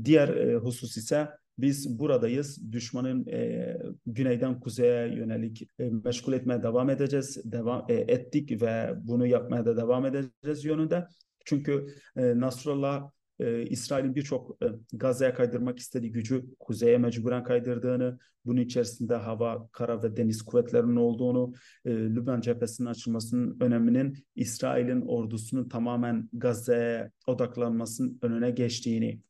Diğer 0.03 0.29
e, 0.29 0.55
husus 0.55 0.97
ise 0.97 1.29
biz 1.61 1.99
buradayız. 1.99 2.71
Düşmanın 2.71 3.25
e, 3.27 3.77
güneyden 4.05 4.59
kuzeye 4.59 5.15
yönelik 5.15 5.67
e, 5.79 5.89
meşgul 5.89 6.33
etmeye 6.33 6.63
devam 6.63 6.89
edeceğiz. 6.89 7.51
Devam 7.51 7.85
e, 7.89 7.93
ettik 7.93 8.61
ve 8.61 8.93
bunu 9.03 9.27
yapmaya 9.27 9.65
da 9.65 9.77
devam 9.77 10.05
edeceğiz 10.05 10.65
yönünde. 10.65 11.07
Çünkü 11.45 11.87
e, 12.15 12.39
Nasrallah 12.39 13.09
e, 13.39 13.65
İsrail'in 13.65 14.15
birçok 14.15 14.57
e, 14.63 14.65
Gazze'ye 14.93 15.33
kaydırmak 15.33 15.79
istediği 15.79 16.11
gücü 16.11 16.45
kuzeye 16.59 16.97
mecburen 16.97 17.43
kaydırdığını, 17.43 18.19
bunun 18.45 18.61
içerisinde 18.61 19.15
hava, 19.15 19.67
kara 19.71 20.03
ve 20.03 20.17
deniz 20.17 20.41
kuvvetlerinin 20.41 20.95
olduğunu, 20.95 21.53
e, 21.85 21.91
Lübnan 21.91 22.41
cephesinin 22.41 22.87
açılmasının 22.87 23.57
öneminin 23.59 24.17
İsrail'in 24.35 25.01
ordusunun 25.01 25.69
tamamen 25.69 26.29
Gazze'ye 26.33 27.11
odaklanmasının 27.27 28.19
önüne 28.21 28.51
geçtiğini 28.51 29.21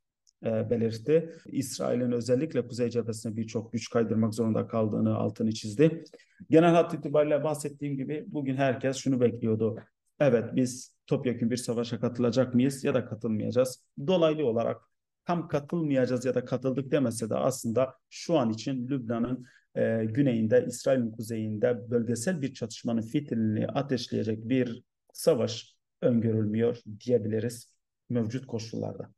belirtti. 0.44 1.30
İsrail'in 1.46 2.12
özellikle 2.12 2.68
Kuzey 2.68 2.90
cephesine 2.90 3.36
birçok 3.36 3.74
güç 3.74 3.90
kaydırmak 3.90 4.34
zorunda 4.34 4.68
kaldığını 4.68 5.16
altını 5.16 5.52
çizdi. 5.52 6.04
Genel 6.50 6.72
hat 6.72 6.94
itibariyle 6.94 7.44
bahsettiğim 7.44 7.98
gibi 7.98 8.26
bugün 8.28 8.56
herkes 8.56 8.98
şunu 8.98 9.22
bekliyordu. 9.22 9.80
Evet 10.20 10.56
biz 10.56 10.96
topyekun 11.08 11.52
bir 11.52 11.58
savaşa 11.58 12.00
katılacak 12.00 12.54
mıyız 12.54 12.84
ya 12.84 12.94
da 12.94 13.06
katılmayacağız. 13.06 13.86
Dolaylı 14.08 14.46
olarak 14.46 14.82
tam 15.26 15.48
katılmayacağız 15.48 16.26
ya 16.26 16.36
da 16.36 16.46
katıldık 16.46 16.92
demese 16.92 17.30
de 17.30 17.36
aslında 17.36 17.94
şu 18.10 18.38
an 18.38 18.50
için 18.50 18.88
Lübnan'ın 18.88 19.46
e, 19.76 20.06
güneyinde, 20.06 20.66
İsrail'in 20.68 21.12
kuzeyinde 21.12 21.92
bölgesel 21.92 22.42
bir 22.42 22.54
çatışmanın 22.54 23.02
fitilini 23.02 23.68
ateşleyecek 23.68 24.50
bir 24.50 24.84
savaş 25.14 25.76
öngörülmüyor 26.02 26.78
diyebiliriz 27.06 27.76
mevcut 28.10 28.48
koşullarda 28.48 29.10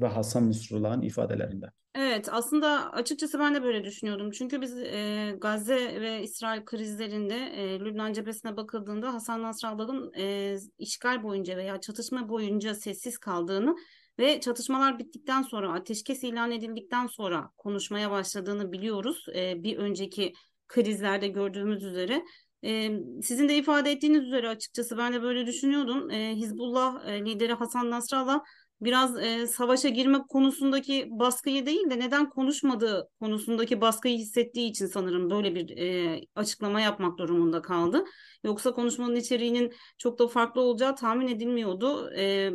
ve 0.00 0.06
Hasan 0.06 0.48
Nasrullah'ın 0.48 1.02
ifadelerinde. 1.02 1.66
Evet, 1.94 2.28
aslında 2.32 2.92
açıkçası 2.92 3.38
ben 3.38 3.54
de 3.54 3.62
böyle 3.62 3.84
düşünüyordum. 3.84 4.30
Çünkü 4.30 4.60
biz 4.60 4.78
e, 4.78 5.34
Gazze 5.40 6.00
ve 6.00 6.22
İsrail 6.22 6.64
krizlerinde 6.64 7.34
e, 7.34 7.80
Lübnan 7.80 8.12
cephesine 8.12 8.56
bakıldığında 8.56 9.14
Hasan 9.14 9.42
Nasrallah'ın 9.42 10.12
e, 10.18 10.56
işgal 10.78 11.22
boyunca 11.22 11.56
veya 11.56 11.80
çatışma 11.80 12.28
boyunca 12.28 12.74
sessiz 12.74 13.18
kaldığını 13.18 13.76
ve 14.18 14.40
çatışmalar 14.40 14.98
bittikten 14.98 15.42
sonra 15.42 15.72
ateşkes 15.72 16.24
ilan 16.24 16.50
edildikten 16.50 17.06
sonra 17.06 17.50
konuşmaya 17.56 18.10
başladığını 18.10 18.72
biliyoruz. 18.72 19.26
E, 19.34 19.62
bir 19.62 19.76
önceki 19.76 20.32
krizlerde 20.68 21.28
gördüğümüz 21.28 21.84
üzere. 21.84 22.24
E, 22.64 22.90
sizin 23.22 23.48
de 23.48 23.56
ifade 23.56 23.92
ettiğiniz 23.92 24.22
üzere 24.22 24.48
açıkçası 24.48 24.98
ben 24.98 25.12
de 25.12 25.22
böyle 25.22 25.46
düşünüyordum. 25.46 26.10
E, 26.10 26.34
Hizbullah 26.34 27.08
e, 27.08 27.24
lideri 27.24 27.52
Hasan 27.52 27.90
Nasrallah 27.90 28.40
biraz 28.80 29.18
e, 29.18 29.46
savaşa 29.46 29.88
girme 29.88 30.18
konusundaki 30.28 31.06
baskıyı 31.10 31.66
değil 31.66 31.90
de 31.90 31.98
neden 31.98 32.30
konuşmadığı 32.30 33.08
konusundaki 33.20 33.80
baskıyı 33.80 34.18
hissettiği 34.18 34.70
için 34.70 34.86
sanırım 34.86 35.30
böyle 35.30 35.54
bir 35.54 35.78
e, 35.78 36.20
açıklama 36.34 36.80
yapmak 36.80 37.18
durumunda 37.18 37.62
kaldı. 37.62 38.04
Yoksa 38.44 38.72
konuşmanın 38.72 39.16
içeriğinin 39.16 39.72
çok 39.98 40.18
da 40.18 40.28
farklı 40.28 40.60
olacağı 40.60 40.96
tahmin 40.96 41.28
edilmiyordu. 41.28 42.10
E, 42.16 42.50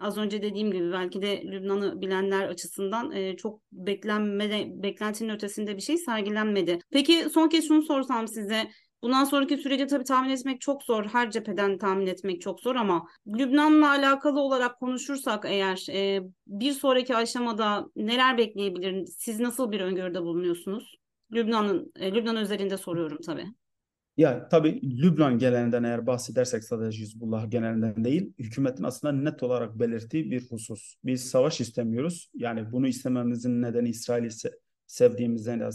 az 0.00 0.18
önce 0.18 0.42
dediğim 0.42 0.72
gibi 0.72 0.92
belki 0.92 1.22
de 1.22 1.42
Lübnan'ı 1.44 2.00
bilenler 2.00 2.48
açısından 2.48 3.12
e, 3.12 3.36
çok 3.36 3.60
beklenmede, 3.72 4.82
beklentinin 4.82 5.34
ötesinde 5.34 5.76
bir 5.76 5.82
şey 5.82 5.98
sergilenmedi. 5.98 6.78
Peki 6.90 7.30
son 7.32 7.48
kez 7.48 7.68
şunu 7.68 7.82
sorsam 7.82 8.28
size 8.28 8.70
Bundan 9.02 9.24
sonraki 9.24 9.56
süreci 9.56 9.86
tabii 9.86 10.04
tahmin 10.04 10.30
etmek 10.30 10.60
çok 10.60 10.82
zor. 10.82 11.04
Her 11.04 11.30
cepheden 11.30 11.78
tahmin 11.78 12.06
etmek 12.06 12.40
çok 12.40 12.60
zor 12.60 12.76
ama 12.76 13.06
Lübnan'la 13.26 13.90
alakalı 13.90 14.40
olarak 14.40 14.78
konuşursak 14.78 15.44
eğer 15.48 15.86
e, 15.92 16.22
bir 16.46 16.72
sonraki 16.72 17.16
aşamada 17.16 17.86
neler 17.96 18.38
bekleyebilir? 18.38 19.06
Siz 19.06 19.40
nasıl 19.40 19.72
bir 19.72 19.80
öngörüde 19.80 20.22
bulunuyorsunuz? 20.22 20.96
Lübnan'ın 21.32 21.92
e, 21.96 22.14
Lübnan 22.14 22.36
özelinde 22.36 22.76
soruyorum 22.76 23.18
tabii. 23.26 23.46
Ya 24.16 24.48
tabii 24.48 24.80
Lübnan 25.02 25.38
genelinden 25.38 25.82
eğer 25.82 26.06
bahsedersek 26.06 26.64
sadece 26.64 27.02
Hizbullah 27.02 27.50
genelinden 27.50 28.04
değil, 28.04 28.32
hükümetin 28.38 28.84
aslında 28.84 29.12
net 29.12 29.42
olarak 29.42 29.78
belirttiği 29.78 30.30
bir 30.30 30.50
husus. 30.50 30.94
Biz 31.04 31.30
savaş 31.30 31.60
istemiyoruz. 31.60 32.30
Yani 32.34 32.72
bunu 32.72 32.86
istememizin 32.86 33.62
nedeni 33.62 33.88
İsrail'i 33.88 34.28
sevdiğimizden 34.86 35.60
ya 35.60 35.72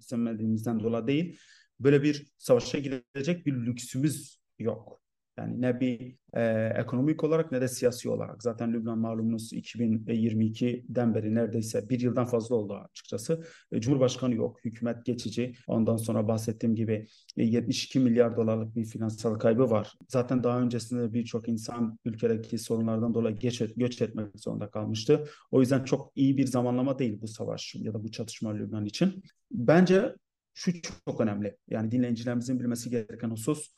sevmediğimizden 0.00 0.80
dolayı 0.80 1.06
değil 1.06 1.38
böyle 1.80 2.02
bir 2.02 2.26
savaşa 2.38 2.78
girecek 2.78 3.46
bir 3.46 3.52
lüksümüz 3.52 4.40
yok. 4.58 5.04
Yani 5.38 5.60
ne 5.60 5.80
bir 5.80 6.16
e, 6.34 6.72
ekonomik 6.76 7.24
olarak 7.24 7.52
ne 7.52 7.60
de 7.60 7.68
siyasi 7.68 8.10
olarak. 8.10 8.42
Zaten 8.42 8.72
Lübnan 8.72 8.98
malumunuz 8.98 9.52
2022'den 9.52 11.14
beri 11.14 11.34
neredeyse 11.34 11.88
bir 11.88 12.00
yıldan 12.00 12.24
fazla 12.24 12.56
oldu 12.56 12.74
açıkçası. 12.74 13.44
E, 13.72 13.80
Cumhurbaşkanı 13.80 14.34
yok, 14.34 14.64
hükümet 14.64 15.04
geçici. 15.04 15.54
Ondan 15.66 15.96
sonra 15.96 16.28
bahsettiğim 16.28 16.74
gibi 16.74 17.06
e, 17.36 17.44
72 17.44 18.00
milyar 18.00 18.36
dolarlık 18.36 18.76
bir 18.76 18.84
finansal 18.84 19.38
kaybı 19.38 19.70
var. 19.70 19.92
Zaten 20.08 20.44
daha 20.44 20.60
öncesinde 20.60 21.12
birçok 21.12 21.48
insan 21.48 21.98
ülkedeki 22.04 22.58
sorunlardan 22.58 23.14
dolayı 23.14 23.36
geç, 23.36 23.62
göç 23.76 24.02
etmek 24.02 24.40
zorunda 24.40 24.70
kalmıştı. 24.70 25.24
O 25.50 25.60
yüzden 25.60 25.84
çok 25.84 26.12
iyi 26.14 26.36
bir 26.36 26.46
zamanlama 26.46 26.98
değil 26.98 27.20
bu 27.20 27.28
savaş 27.28 27.74
ya 27.74 27.94
da 27.94 28.04
bu 28.04 28.10
çatışma 28.10 28.50
Lübnan 28.50 28.84
için. 28.84 29.22
Bence 29.50 30.14
şu 30.54 30.72
çok 31.06 31.20
önemli. 31.20 31.56
Yani 31.68 31.90
dinleyicilerimizin 31.90 32.60
bilmesi 32.60 32.90
gereken 32.90 33.30
husus 33.30 33.74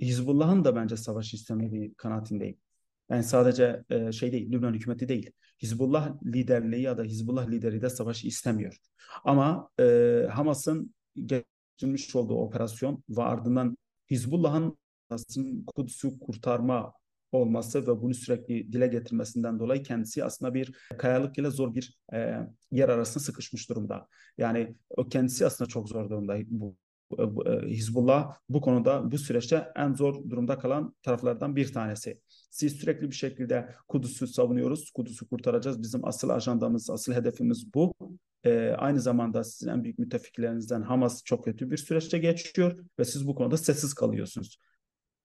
Hizbullah'ın 0.00 0.64
da 0.64 0.76
bence 0.76 0.96
savaş 0.96 1.34
istemediği 1.34 1.94
kanaatindeyim. 1.94 2.58
Yani 3.10 3.24
sadece 3.24 3.84
e, 3.90 4.12
şey 4.12 4.32
değil, 4.32 4.52
Lübnan 4.52 4.74
hükümeti 4.74 5.08
değil. 5.08 5.30
Hizbullah 5.62 6.22
liderliği 6.24 6.82
ya 6.82 6.98
da 6.98 7.02
Hizbullah 7.02 7.48
lideri 7.48 7.82
de 7.82 7.90
savaşı 7.90 8.26
istemiyor. 8.26 8.78
Ama 9.24 9.70
e, 9.80 9.84
Hamas'ın 10.30 10.94
geçirmiş 11.16 12.16
olduğu 12.16 12.34
operasyon 12.34 13.04
ve 13.08 13.22
ardından 13.22 13.76
Hizbullah'ın 14.10 14.78
Kudüs'ü 15.66 16.18
kurtarma 16.18 16.92
olması 17.32 17.82
ve 17.82 18.02
bunu 18.02 18.14
sürekli 18.14 18.72
dile 18.72 18.86
getirmesinden 18.86 19.58
dolayı 19.58 19.82
kendisi 19.82 20.24
aslında 20.24 20.54
bir 20.54 20.72
kayalık 20.98 21.38
ile 21.38 21.50
zor 21.50 21.74
bir 21.74 21.98
e, 22.14 22.38
yer 22.70 22.88
arasında 22.88 23.24
sıkışmış 23.24 23.68
durumda. 23.68 24.08
Yani 24.38 24.76
o 24.90 25.08
kendisi 25.08 25.46
aslında 25.46 25.68
çok 25.68 25.88
zor 25.88 26.10
durumda 26.10 26.36
bu 26.46 26.76
e, 27.18 27.66
Hizbullah 27.66 28.34
bu 28.48 28.60
konuda 28.60 29.10
bu 29.12 29.18
süreçte 29.18 29.72
en 29.76 29.94
zor 29.94 30.30
durumda 30.30 30.58
kalan 30.58 30.94
taraflardan 31.02 31.56
bir 31.56 31.72
tanesi. 31.72 32.20
Siz 32.50 32.72
sürekli 32.72 33.10
bir 33.10 33.14
şekilde 33.14 33.74
Kudüs'ü 33.88 34.26
savunuyoruz, 34.26 34.90
Kudüs'ü 34.90 35.28
kurtaracağız. 35.28 35.82
Bizim 35.82 36.04
asıl 36.04 36.28
ajandamız, 36.28 36.90
asıl 36.90 37.12
hedefimiz 37.12 37.74
bu. 37.74 37.94
Ee, 38.44 38.74
aynı 38.78 39.00
zamanda 39.00 39.44
sizin 39.44 39.70
en 39.70 39.84
büyük 39.84 39.98
müttefiklerinizden 39.98 40.82
Hamas 40.82 41.24
çok 41.24 41.44
kötü 41.44 41.70
bir 41.70 41.76
süreçte 41.76 42.18
geçiyor 42.18 42.78
ve 42.98 43.04
siz 43.04 43.26
bu 43.26 43.34
konuda 43.34 43.56
sessiz 43.56 43.94
kalıyorsunuz 43.94 44.58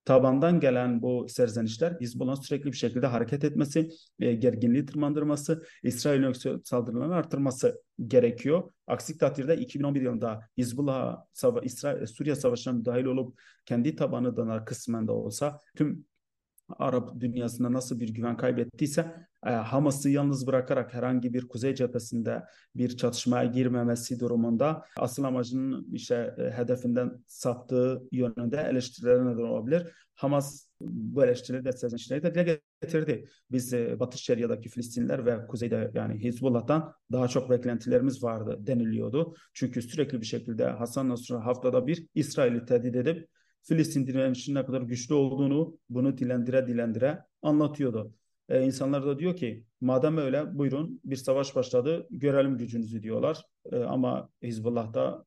tabandan 0.04 0.60
gelen 0.60 1.02
bu 1.02 1.26
serzenişler 1.28 1.96
Hizbullah'ın 2.00 2.40
sürekli 2.40 2.72
bir 2.72 2.76
şekilde 2.76 3.06
hareket 3.06 3.44
etmesi, 3.44 3.88
e, 4.20 4.34
gerginliği 4.34 4.86
tırmandırması, 4.86 5.64
İsrail'in 5.82 6.60
saldırılarını 6.64 7.14
artırması 7.14 7.82
gerekiyor. 8.06 8.72
Aksi 8.86 9.18
takdirde 9.18 9.56
2011 9.56 10.00
yılında 10.00 10.40
Hizbullah 10.58 11.24
İsrail 11.62 12.06
Suriye 12.06 12.34
Savaşı'na 12.34 12.72
müdahil 12.74 13.04
olup 13.04 13.40
kendi 13.66 13.96
tabanından 13.96 14.64
kısmen 14.64 15.06
de 15.06 15.12
olsa 15.12 15.60
tüm 15.76 16.04
Arap 16.68 17.20
dünyasında 17.20 17.72
nasıl 17.72 18.00
bir 18.00 18.08
güven 18.08 18.36
kaybettiyse 18.36 19.26
e, 19.46 19.50
Hamas'ı 19.50 20.10
yalnız 20.10 20.46
bırakarak 20.46 20.94
herhangi 20.94 21.34
bir 21.34 21.48
kuzey 21.48 21.74
cephesinde 21.74 22.42
bir 22.76 22.96
çatışmaya 22.96 23.44
girmemesi 23.44 24.20
durumunda 24.20 24.84
asıl 24.96 25.24
amacının 25.24 25.86
işte 25.92 26.34
e, 26.38 26.50
hedefinden 26.50 27.24
saptığı 27.26 28.02
yönünde 28.12 28.56
eleştirilere 28.56 29.26
neden 29.26 29.42
olabilir. 29.42 29.86
Hamas 30.14 30.68
bu 30.80 31.24
eleştirileri 31.24 31.64
de 31.64 31.72
sezinçleri 31.72 32.22
de 32.22 32.34
dile 32.34 32.60
getirdi. 32.82 33.28
Biz 33.50 33.72
e, 33.72 34.00
Batı 34.00 34.18
Şeria'daki 34.18 34.68
Filistinler 34.68 35.26
ve 35.26 35.46
kuzeyde 35.46 35.90
yani 35.94 36.24
Hizbullah'tan 36.24 36.94
daha 37.12 37.28
çok 37.28 37.50
beklentilerimiz 37.50 38.22
vardı 38.22 38.56
deniliyordu. 38.60 39.34
Çünkü 39.54 39.82
sürekli 39.82 40.20
bir 40.20 40.26
şekilde 40.26 40.64
Hasan 40.64 41.08
Nasrallah 41.08 41.46
haftada 41.46 41.86
bir 41.86 42.06
İsrail'i 42.14 42.64
tehdit 42.64 42.96
edip 42.96 43.28
Filistin 43.62 44.06
direnişinin 44.06 44.56
ne 44.56 44.66
kadar 44.66 44.82
güçlü 44.82 45.14
olduğunu 45.14 45.78
bunu 45.88 46.18
dilendire 46.18 46.66
dilendire 46.66 47.24
anlatıyordu. 47.42 48.14
Ee, 48.52 48.62
insanlar 48.62 49.06
da 49.06 49.18
diyor 49.18 49.36
ki 49.36 49.64
madem 49.80 50.18
öyle 50.18 50.58
buyurun 50.58 51.00
bir 51.04 51.16
savaş 51.16 51.56
başladı 51.56 52.06
görelim 52.10 52.58
gücünüzü 52.58 53.02
diyorlar. 53.02 53.44
Ee, 53.72 53.76
ama 53.76 54.28
Hizbullah 54.42 54.94
da 54.94 55.24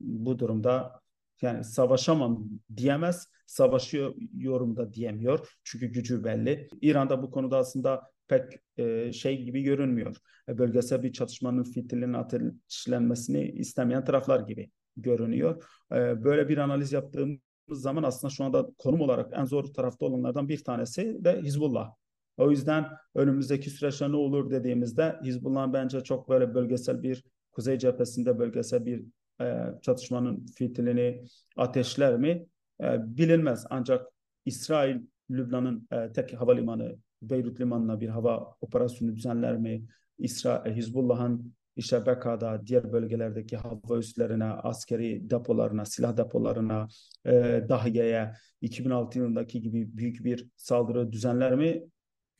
bu 0.00 0.38
durumda 0.38 1.00
yani 1.42 1.64
savaşamam 1.64 2.48
diyemez, 2.76 3.28
savaşıyorum 3.46 4.76
da 4.76 4.92
diyemiyor. 4.92 5.58
Çünkü 5.64 5.86
gücü 5.86 6.24
belli. 6.24 6.68
İran'da 6.80 7.22
bu 7.22 7.30
konuda 7.30 7.58
aslında 7.58 8.02
pek 8.28 8.44
e, 8.76 9.12
şey 9.12 9.42
gibi 9.42 9.62
görünmüyor. 9.62 10.16
E, 10.48 10.58
bölgesel 10.58 11.02
bir 11.02 11.12
çatışmanın 11.12 11.62
fitilinin 11.62 12.12
ateşlenmesini 12.12 13.50
istemeyen 13.50 14.04
taraflar 14.04 14.40
gibi 14.40 14.70
görünüyor. 14.96 15.64
E, 15.92 16.24
böyle 16.24 16.48
bir 16.48 16.58
analiz 16.58 16.92
yaptığım 16.92 17.40
zaman 17.68 18.02
aslında 18.02 18.30
şu 18.30 18.44
anda 18.44 18.66
konum 18.78 19.00
olarak 19.00 19.32
en 19.32 19.44
zor 19.44 19.64
tarafta 19.64 20.06
olanlardan 20.06 20.48
bir 20.48 20.64
tanesi 20.64 21.24
de 21.24 21.40
Hizbullah. 21.42 21.92
O 22.36 22.50
yüzden 22.50 22.86
önümüzdeki 23.14 23.70
süreçte 23.70 24.10
ne 24.12 24.16
olur 24.16 24.50
dediğimizde 24.50 25.16
Hizbullah'ın 25.24 25.72
bence 25.72 26.00
çok 26.00 26.28
böyle 26.28 26.54
bölgesel 26.54 27.02
bir 27.02 27.24
kuzey 27.52 27.78
cephesinde 27.78 28.38
bölgesel 28.38 28.86
bir 28.86 29.04
e, 29.40 29.64
çatışmanın 29.82 30.46
fitilini 30.46 31.24
ateşler 31.56 32.16
mi 32.16 32.46
e, 32.82 33.16
bilinmez. 33.16 33.66
Ancak 33.70 34.06
İsrail 34.44 35.00
Lübnan'ın 35.30 35.88
e, 35.92 36.12
tek 36.12 36.34
havalimanı 36.34 36.96
Beyrut 37.22 37.60
limanına 37.60 38.00
bir 38.00 38.08
hava 38.08 38.54
operasyonu 38.60 39.16
düzenler 39.16 39.56
mi? 39.56 39.86
İsrail 40.18 40.72
Hizbullah'ın 40.72 41.54
işte 41.76 42.06
Beka'da, 42.06 42.66
diğer 42.66 42.92
bölgelerdeki 42.92 43.56
hava 43.56 43.98
üslerine, 43.98 44.44
askeri 44.44 45.30
depolarına, 45.30 45.84
silah 45.84 46.16
depolarına, 46.16 46.88
e, 47.24 47.64
Dahiye'ye 47.68 48.32
2006 48.60 49.18
yılındaki 49.18 49.60
gibi 49.60 49.96
büyük 49.96 50.24
bir 50.24 50.48
saldırı 50.56 51.12
düzenler 51.12 51.54
mi 51.54 51.82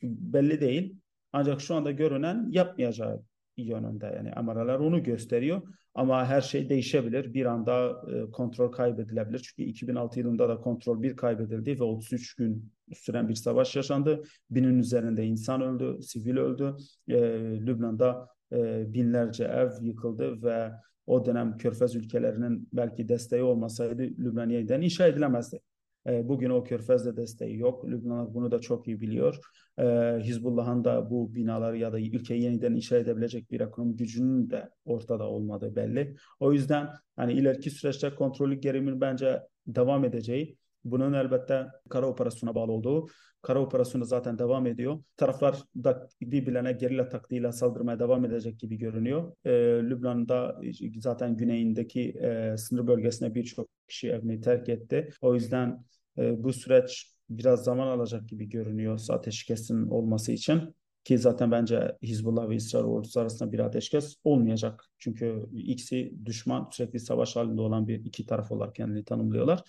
belli 0.03 0.61
değil. 0.61 0.95
Ancak 1.33 1.61
şu 1.61 1.75
anda 1.75 1.91
görünen 1.91 2.47
yapmayacağı 2.51 3.23
yönünde 3.57 4.05
yani 4.05 4.33
amaralar 4.33 4.79
onu 4.79 5.03
gösteriyor. 5.03 5.61
Ama 5.95 6.25
her 6.25 6.41
şey 6.41 6.69
değişebilir. 6.69 7.33
Bir 7.33 7.45
anda 7.45 8.01
e, 8.13 8.31
kontrol 8.31 8.71
kaybedilebilir. 8.71 9.39
Çünkü 9.39 9.69
2006 9.69 10.19
yılında 10.19 10.49
da 10.49 10.57
kontrol 10.57 11.03
bir 11.03 11.15
kaybedildi 11.15 11.79
ve 11.79 11.83
33 11.83 12.35
gün 12.35 12.71
süren 12.93 13.29
bir 13.29 13.35
savaş 13.35 13.75
yaşandı. 13.75 14.23
Binin 14.51 14.79
üzerinde 14.79 15.25
insan 15.25 15.61
öldü, 15.61 16.01
sivil 16.01 16.37
öldü. 16.37 16.75
E, 17.07 17.17
Lübnan'da 17.65 18.27
e, 18.51 18.93
binlerce 18.93 19.43
ev 19.43 19.69
yıkıldı 19.81 20.43
ve 20.43 20.71
o 21.07 21.25
dönem 21.25 21.57
Körfez 21.57 21.95
ülkelerinin 21.95 22.69
belki 22.73 23.09
desteği 23.09 23.43
olmasaydı 23.43 24.01
Lübnan 24.01 24.49
yeniden 24.49 24.81
inşa 24.81 25.07
edilemezdi. 25.07 25.59
E, 26.07 26.27
bugün 26.27 26.49
o 26.49 26.63
Körfez'de 26.63 27.17
desteği 27.17 27.57
yok. 27.57 27.85
Lübnan 27.85 28.33
bunu 28.33 28.51
da 28.51 28.59
çok 28.61 28.87
iyi 28.87 29.01
biliyor. 29.01 29.39
E, 29.77 29.83
Hizbullah'ın 30.23 30.83
da 30.83 31.09
bu 31.09 31.35
binaları 31.35 31.77
ya 31.77 31.93
da 31.93 31.99
ülkeyi 31.99 32.43
yeniden 32.43 32.73
inşa 32.73 32.97
edebilecek 32.97 33.51
bir 33.51 33.59
ekonomi 33.59 33.95
gücünün 33.95 34.49
de 34.49 34.69
ortada 34.85 35.23
olmadığı 35.29 35.75
belli. 35.75 36.15
O 36.39 36.53
yüzden 36.53 36.89
hani 37.15 37.33
ileriki 37.33 37.71
süreçte 37.71 38.15
kontrollü 38.15 38.55
gerimin 38.55 39.01
bence 39.01 39.41
devam 39.67 40.05
edeceği 40.05 40.57
bunun 40.83 41.13
elbette 41.13 41.67
kara 41.89 42.07
operasyona 42.07 42.55
bağlı 42.55 42.71
olduğu. 42.71 43.07
Kara 43.41 43.61
operasyonu 43.61 44.05
zaten 44.05 44.39
devam 44.39 44.67
ediyor. 44.67 45.03
Taraflar 45.17 45.63
da 45.83 46.07
birbirlerine 46.21 46.71
gerilla 46.71 47.09
taktiğiyle 47.09 47.51
saldırmaya 47.51 47.99
devam 47.99 48.25
edecek 48.25 48.59
gibi 48.59 48.77
görünüyor. 48.77 49.33
Ee, 49.45 49.51
Lübnan'da 49.83 50.61
zaten 50.99 51.37
güneyindeki 51.37 52.09
e, 52.09 52.57
sınır 52.57 52.87
bölgesine 52.87 53.35
birçok 53.35 53.69
kişi 53.87 54.09
evini 54.09 54.41
terk 54.41 54.69
etti. 54.69 55.09
O 55.21 55.33
yüzden 55.33 55.83
e, 56.17 56.43
bu 56.43 56.53
süreç 56.53 57.11
biraz 57.29 57.63
zaman 57.63 57.87
alacak 57.87 58.29
gibi 58.29 58.49
görünüyor 58.49 58.99
ateşkesin 59.09 59.87
olması 59.87 60.31
için. 60.31 60.75
Ki 61.03 61.17
zaten 61.17 61.51
bence 61.51 61.97
Hizbullah 62.01 62.49
ve 62.49 62.55
İsrail 62.55 62.85
ordusu 62.85 63.19
arasında 63.19 63.51
bir 63.51 63.59
ateşkes 63.59 64.15
olmayacak. 64.23 64.85
Çünkü 64.97 65.45
ikisi 65.53 66.13
düşman 66.25 66.69
sürekli 66.71 66.99
savaş 66.99 67.35
halinde 67.35 67.61
olan 67.61 67.87
bir 67.87 68.05
iki 68.05 68.25
taraf 68.25 68.51
olarak 68.51 68.75
kendini 68.75 69.03
tanımlıyorlar. 69.05 69.63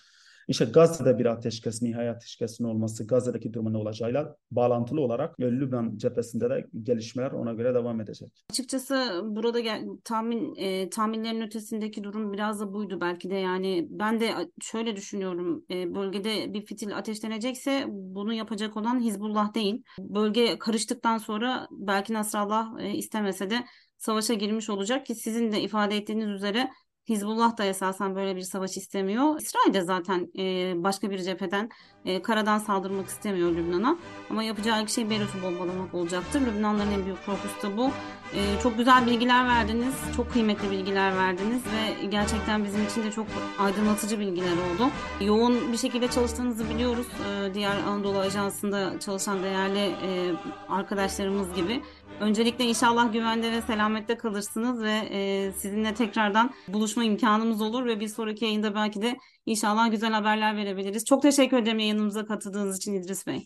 İşte 0.49 0.65
Gazze'de 0.65 1.19
bir 1.19 1.25
ateşkes, 1.25 1.81
nihai 1.81 2.09
ateşkesin 2.09 2.63
olması, 2.63 3.07
Gazze'deki 3.07 3.53
durumun 3.53 3.73
olacağıyla 3.73 4.35
bağlantılı 4.51 5.01
olarak 5.01 5.39
Lübnan 5.39 5.97
cephesinde 5.97 6.49
de 6.49 6.67
gelişmeler 6.83 7.31
ona 7.31 7.53
göre 7.53 7.73
devam 7.73 8.01
edecek. 8.01 8.45
Açıkçası 8.51 9.21
burada 9.25 9.59
gel, 9.59 9.85
tahmin 10.03 10.55
e, 10.55 10.89
tahminlerin 10.89 11.41
ötesindeki 11.41 12.03
durum 12.03 12.33
biraz 12.33 12.59
da 12.59 12.73
buydu 12.73 13.01
belki 13.01 13.29
de 13.29 13.35
yani 13.35 13.87
ben 13.89 14.19
de 14.19 14.31
şöyle 14.61 14.95
düşünüyorum 14.95 15.65
e, 15.71 15.95
bölgede 15.95 16.53
bir 16.53 16.65
fitil 16.65 16.97
ateşlenecekse 16.97 17.85
bunu 17.87 18.33
yapacak 18.33 18.77
olan 18.77 18.99
Hizbullah 18.99 19.53
değil. 19.53 19.83
Bölge 19.99 20.59
karıştıktan 20.59 21.17
sonra 21.17 21.67
belki 21.71 22.13
Nasrallah 22.13 22.79
e, 22.79 22.93
istemese 22.93 23.49
de 23.49 23.65
savaşa 23.97 24.33
girmiş 24.33 24.69
olacak 24.69 25.05
ki 25.05 25.15
sizin 25.15 25.51
de 25.51 25.61
ifade 25.61 25.97
ettiğiniz 25.97 26.27
üzere 26.27 26.69
Hizbullah 27.09 27.57
da 27.57 27.63
esasen 27.63 28.15
böyle 28.15 28.35
bir 28.35 28.41
savaş 28.41 28.77
istemiyor. 28.77 29.39
İsrail 29.41 29.73
de 29.73 29.81
zaten 29.81 30.27
e, 30.37 30.73
başka 30.83 31.11
bir 31.11 31.19
cepheden 31.19 31.69
e, 32.05 32.21
karadan 32.21 32.57
saldırmak 32.57 33.07
istemiyor 33.07 33.51
Lübnan'a. 33.51 33.97
Ama 34.29 34.43
yapacağı 34.43 34.83
ilk 34.83 34.89
şey 34.89 35.09
Beyrut'u 35.09 35.41
bombalamak 35.43 35.93
olacaktır. 35.93 36.41
Lübnanların 36.41 36.91
en 36.91 37.05
büyük 37.05 37.25
korkusu 37.25 37.61
da 37.63 37.77
bu. 37.77 37.91
E, 38.33 38.61
çok 38.63 38.77
güzel 38.77 39.05
bilgiler 39.05 39.47
verdiniz. 39.47 39.93
Çok 40.15 40.31
kıymetli 40.31 40.71
bilgiler 40.71 41.17
verdiniz 41.17 41.61
ve 41.65 42.05
gerçekten 42.05 42.63
bizim 42.63 42.85
için 42.85 43.03
de 43.03 43.11
çok 43.11 43.27
aydınlatıcı 43.59 44.19
bilgiler 44.19 44.51
oldu. 44.51 44.91
Yoğun 45.21 45.71
bir 45.71 45.77
şekilde 45.77 46.07
çalıştığınızı 46.07 46.69
biliyoruz. 46.69 47.07
E, 47.29 47.53
diğer 47.53 47.75
Anadolu 47.87 48.19
Ajansı'nda 48.19 48.99
çalışan 48.99 49.43
değerli 49.43 49.79
e, 49.79 50.33
arkadaşlarımız 50.69 51.53
gibi. 51.53 51.81
Öncelikle 52.21 52.65
inşallah 52.65 53.13
güvende 53.13 53.51
ve 53.51 53.61
selamette 53.61 54.17
kalırsınız 54.17 54.83
ve 54.83 54.91
e, 55.11 55.51
sizinle 55.51 55.93
tekrardan 55.93 56.53
buluşma 56.67 57.03
imkanımız 57.03 57.61
olur 57.61 57.85
ve 57.85 57.99
bir 57.99 58.07
sonraki 58.07 58.45
yayında 58.45 58.75
belki 58.75 59.01
de 59.01 59.17
inşallah 59.45 59.91
güzel 59.91 60.11
haberler 60.11 60.55
verebiliriz. 60.55 61.05
Çok 61.05 61.21
teşekkür 61.21 61.57
ederim 61.57 61.79
yayınımıza 61.79 62.25
katıldığınız 62.25 62.77
için 62.77 62.93
İdris 62.93 63.27
Bey. 63.27 63.45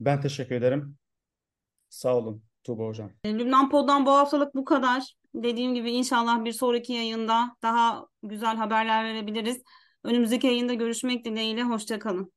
Ben 0.00 0.20
teşekkür 0.20 0.54
ederim. 0.54 0.96
Sağ 1.88 2.16
olun 2.16 2.42
Tuğba 2.64 2.86
Hocam. 2.86 3.10
E, 3.24 3.38
Lübnan 3.38 3.70
Pod'dan 3.70 4.06
bu 4.06 4.10
haftalık 4.10 4.54
bu 4.54 4.64
kadar. 4.64 5.14
Dediğim 5.34 5.74
gibi 5.74 5.90
inşallah 5.90 6.44
bir 6.44 6.52
sonraki 6.52 6.92
yayında 6.92 7.56
daha 7.62 8.06
güzel 8.22 8.56
haberler 8.56 9.04
verebiliriz. 9.04 9.62
Önümüzdeki 10.04 10.46
yayında 10.46 10.74
görüşmek 10.74 11.24
dileğiyle. 11.24 11.62
Hoşçakalın. 11.62 12.32